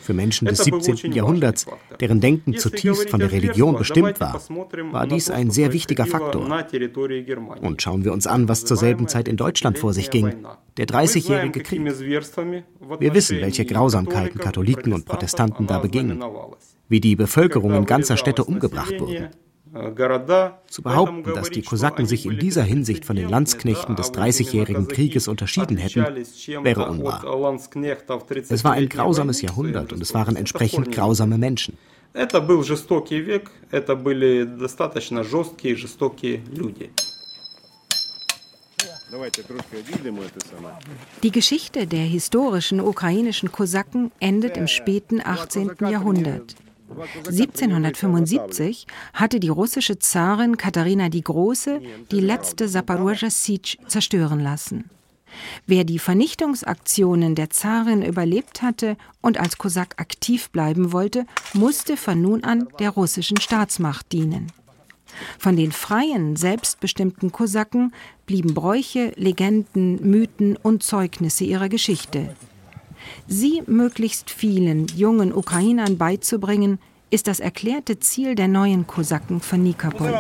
Für 0.01 0.13
Menschen 0.13 0.49
des 0.49 0.59
17. 0.65 1.13
Jahrhunderts, 1.13 1.67
deren 2.01 2.21
Denken 2.21 2.57
zutiefst 2.57 3.11
von 3.11 3.21
der 3.21 3.31
Religion 3.31 3.77
bestimmt 3.77 4.19
war, 4.19 4.43
war 4.91 5.07
dies 5.07 5.31
ein 5.31 5.51
sehr 5.53 5.73
wichtiger 5.73 6.05
Faktor. 6.07 6.65
Und 7.63 7.81
schauen 7.81 8.05
wir 8.05 8.13
uns 8.13 8.27
an, 8.27 8.49
was 8.49 8.65
zur 8.65 8.77
selben 8.77 9.07
Zeit 9.07 9.29
in 9.29 9.37
Deutschland 9.37 9.79
vor 9.79 9.93
sich 9.93 10.11
ging, 10.11 10.35
der 10.77 10.87
Dreißigjährige 10.87 11.61
Krieg. 11.61 11.85
Wir 11.85 13.15
wissen, 13.15 13.41
welche 13.41 13.65
Grausamkeiten 13.65 14.41
Katholiken 14.41 14.93
und 14.93 15.05
Protestanten 15.05 15.69
da 15.69 15.79
begingen, 15.79 16.25
wie 16.89 17.01
die 17.01 17.15
Bevölkerung 17.15 17.75
in 17.75 17.87
ganzer 17.87 18.17
Städte 18.17 18.43
umgebracht 18.43 18.99
wurde. 18.99 19.31
Zu 20.68 20.84
behaupten, 20.84 21.24
dass 21.34 21.50
die 21.50 21.64
Kosaken 21.64 22.06
sich 22.06 22.28
in 22.28 22.38
dieser 22.38 22.62
Hinsicht 22.62 23.06
von 23.06 23.16
den 23.16 23.28
Landsknechten 23.28 23.96
des 23.96 24.12
Dreißigjährigen 24.12 24.88
Krieges 24.88 25.28
unterschieden 25.28 25.78
hätten, 25.78 26.06
wäre 26.64 26.90
unwahr. 26.90 27.58
Es 28.50 28.64
war 28.64 28.74
ein 28.74 28.88
grausames 28.88 29.42
Jahrhundert 29.42 29.92
und 29.92 30.02
es 30.02 30.14
waren 30.14 30.36
entsprechend 30.36 30.92
grausame 30.92 31.40
Menschen. 31.40 31.78
Это 32.14 32.42
был 32.42 32.64
жестокий 32.64 33.20
век, 33.22 33.50
это 33.72 33.96
были 33.96 34.44
достаточно 34.44 35.24
жесткие, 35.24 35.76
жестокие 35.76 36.44
люди. 36.52 36.92
Die 41.24 41.32
Geschichte 41.32 41.88
der 41.88 42.06
historischen 42.06 42.80
ukrainischen 42.80 43.52
Kosaken 43.52 44.12
endet 44.20 44.58
im 44.58 44.68
späten 44.68 45.22
18. 45.24 45.72
Jahrhundert. 45.82 46.56
1775 46.91 48.87
hatte 49.13 49.41
die 49.41 49.49
russische 49.49 49.99
Zarin 49.99 50.57
Katharina 50.57 51.09
die 51.09 51.23
Große 51.23 51.81
die 52.11 52.21
letzte 52.21 52.69
Saporoscha 52.69 53.31
Siege 53.31 53.77
zerstören 53.87 54.41
lassen. 54.41 54.91
Wer 55.67 55.85
die 55.85 55.99
Vernichtungsaktionen 55.99 57.35
der 57.35 57.51
Zarin 57.51 58.03
überlebt 58.03 58.63
hatte 58.63 58.97
und 59.21 59.39
als 59.39 59.59
Kosak 59.59 60.01
aktiv 60.01 60.51
bleiben 60.51 60.93
wollte, 60.93 61.27
musste 61.53 61.97
von 61.97 62.21
nun 62.21 62.45
an 62.45 62.69
der 62.79 62.91
russischen 62.91 63.39
Staatsmacht 63.39 64.11
dienen. 64.13 64.51
Von 65.39 65.57
den 65.57 65.73
freien, 65.73 66.37
selbstbestimmten 66.37 67.33
Kosaken 67.33 67.93
blieben 68.27 68.55
Bräuche, 68.55 69.13
Legenden, 69.17 70.09
Mythen 70.09 70.57
und 70.57 70.83
Zeugnisse 70.83 71.45
ihrer 71.45 71.69
Geschichte. 71.69 72.35
Sie 73.27 73.63
möglichst 73.67 74.31
vielen 74.31 74.87
jungen 74.89 75.35
Ukrainern 75.35 75.99
beizubringen, 75.99 76.79
ist 77.11 77.27
das 77.27 77.41
erklärte 77.41 77.99
Ziel 77.99 78.35
der 78.35 78.49
neuen 78.49 78.87
Kosaken 78.87 79.41
von 79.41 79.63
Nikopol. 79.63 80.15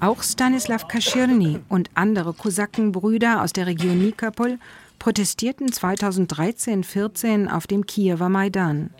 Auch 0.00 0.22
Stanislav 0.22 0.88
Kaschirny 0.88 1.60
und 1.68 1.90
andere 1.94 2.34
Kosakenbrüder 2.34 3.42
aus 3.42 3.52
der 3.52 3.66
Region 3.66 3.98
Nikopol 3.98 4.58
protestierten 4.98 5.68
2013-14 5.68 7.50
auf 7.50 7.66
dem 7.66 7.86
Kiewer 7.86 8.28
Maidan. 8.28 8.90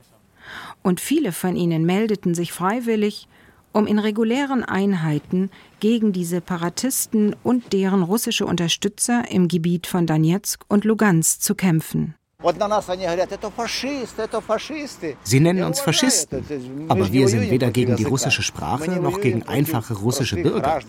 Und 0.83 1.01
viele 1.01 1.33
von 1.33 1.57
ihnen 1.57 1.85
meldeten 1.85 2.35
sich 2.35 2.53
freiwillig, 2.53 3.29
um 3.75 3.87
in 3.87 3.99
regulären 3.99 4.65
Einheiten 4.65 5.51
gegen 5.81 6.13
die 6.13 6.25
Separatisten 6.25 7.37
und 7.43 7.73
deren 7.73 8.03
russische 8.03 8.47
Unterstützer 8.47 9.25
im 9.31 9.49
Gebiet 9.49 9.87
von 9.87 10.07
Donetsk 10.07 10.65
und 10.69 10.85
Lugansk 10.85 11.43
zu 11.43 11.55
kämpfen. 11.55 12.15
Sie 15.25 15.41
nennen 15.41 15.65
uns 15.65 15.81
Faschisten, 15.81 16.45
aber 16.89 17.11
wir 17.11 17.29
sind 17.29 17.51
weder 17.51 17.71
gegen 17.71 17.97
die 17.97 18.05
russische 18.05 18.43
Sprache 18.43 18.91
noch 19.01 19.21
gegen 19.21 19.45
einfache 19.45 19.95
russische 19.95 20.37
Bürger. 20.37 20.81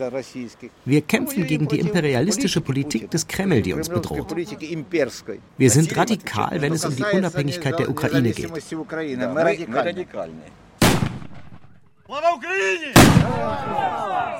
Wir 0.84 1.02
kämpfen 1.02 1.48
gegen 1.48 1.67
die 1.69 1.80
imperialistische 1.80 2.60
Politik 2.60 3.10
des 3.10 3.28
Kreml, 3.28 3.62
die 3.62 3.74
uns 3.74 3.88
bedroht. 3.88 4.36
Wir 5.58 5.69
sind 5.69 5.95
radikal, 5.95 6.62
wenn 6.62 6.74
es 6.74 6.84
um 6.84 6.95
die 6.95 7.04
Unabhängigkeit 7.04 7.80
der 7.80 7.89
Ukraine 7.89 8.32
geht. 8.32 8.52
Слава 12.07 12.33
Україні! 12.37 12.94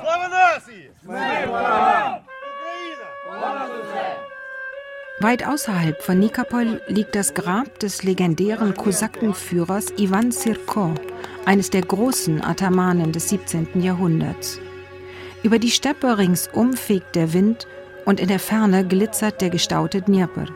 Слава 0.01 0.29
нації! 0.29 0.91
Україна! 1.05 2.21
Weit 5.21 5.43
außerhalb 5.45 5.97
von 6.07 6.19
Nikopol 6.19 6.81
liegt 6.87 7.13
das 7.15 7.35
Grab 7.35 7.79
des 7.79 8.01
legendären 8.03 8.73
Kosakenführers 8.73 9.93
Ivan 9.97 10.31
Sirko, 10.31 10.95
eines 11.45 11.69
der 11.69 11.83
großen 11.83 12.43
Atamanen 12.43 13.11
des 13.11 13.29
17. 13.29 13.67
Jahrhunderts. 13.81 14.59
Über 15.43 15.59
die 15.59 15.69
Steppe 15.69 16.17
ringsum 16.17 16.73
fegt 16.73 17.15
der 17.15 17.33
Wind 17.33 17.67
und 18.05 18.19
in 18.19 18.29
der 18.29 18.39
Ferne 18.39 18.83
glitzert 18.83 19.41
der 19.41 19.51
gestaute 19.51 20.01
Dnieper. 20.01 20.47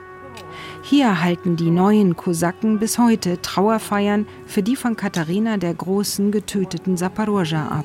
Hier 0.83 1.23
halten 1.23 1.57
die 1.57 1.71
neuen 1.71 2.17
Kosaken 2.17 2.79
bis 2.79 2.99
heute 2.99 3.41
Trauerfeiern 3.41 4.27
für 4.47 4.63
die 4.63 4.77
von 4.77 4.97
Katharina 4.97 5.57
der 5.57 5.75
Großen 5.75 6.31
getöteten 6.33 6.97
Saporoscha 6.97 7.69
ab. 7.69 7.85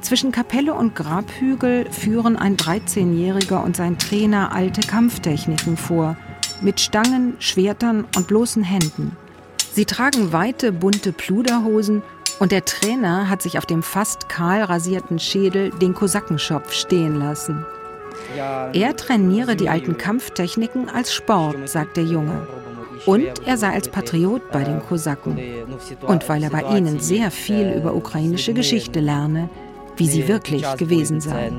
Zwischen 0.00 0.32
Kapelle 0.32 0.74
und 0.74 0.94
Grabhügel 0.94 1.90
führen 1.90 2.36
ein 2.36 2.56
13-Jähriger 2.56 3.64
und 3.64 3.74
sein 3.74 3.98
Trainer 3.98 4.52
alte 4.52 4.82
Kampftechniken 4.82 5.78
vor, 5.78 6.16
mit 6.60 6.78
Stangen, 6.78 7.36
Schwertern 7.38 8.04
und 8.14 8.26
bloßen 8.26 8.62
Händen. 8.62 9.16
Sie 9.72 9.86
tragen 9.86 10.32
weite, 10.32 10.72
bunte 10.72 11.12
Pluderhosen 11.12 12.02
und 12.38 12.52
der 12.52 12.64
Trainer 12.64 13.30
hat 13.30 13.42
sich 13.42 13.58
auf 13.58 13.66
dem 13.66 13.82
fast 13.82 14.28
kahl 14.28 14.62
rasierten 14.62 15.18
Schädel 15.18 15.70
den 15.70 15.94
Kosakenschopf 15.94 16.72
stehen 16.72 17.18
lassen. 17.18 17.64
Er 18.72 18.96
trainiere 18.96 19.56
die 19.56 19.68
alten 19.68 19.96
Kampftechniken 19.96 20.88
als 20.88 21.12
Sport, 21.12 21.68
sagt 21.68 21.96
der 21.96 22.04
Junge. 22.04 22.46
Und 23.06 23.46
er 23.46 23.58
sei 23.58 23.70
als 23.70 23.88
Patriot 23.88 24.50
bei 24.50 24.64
den 24.64 24.80
Kosaken. 24.80 25.38
Und 26.06 26.28
weil 26.28 26.42
er 26.42 26.50
bei 26.50 26.62
ihnen 26.76 27.00
sehr 27.00 27.30
viel 27.30 27.72
über 27.72 27.94
ukrainische 27.94 28.54
Geschichte 28.54 29.00
lerne, 29.00 29.48
wie 29.96 30.06
sie 30.06 30.28
wirklich 30.28 30.64
gewesen 30.76 31.20
sei. 31.20 31.52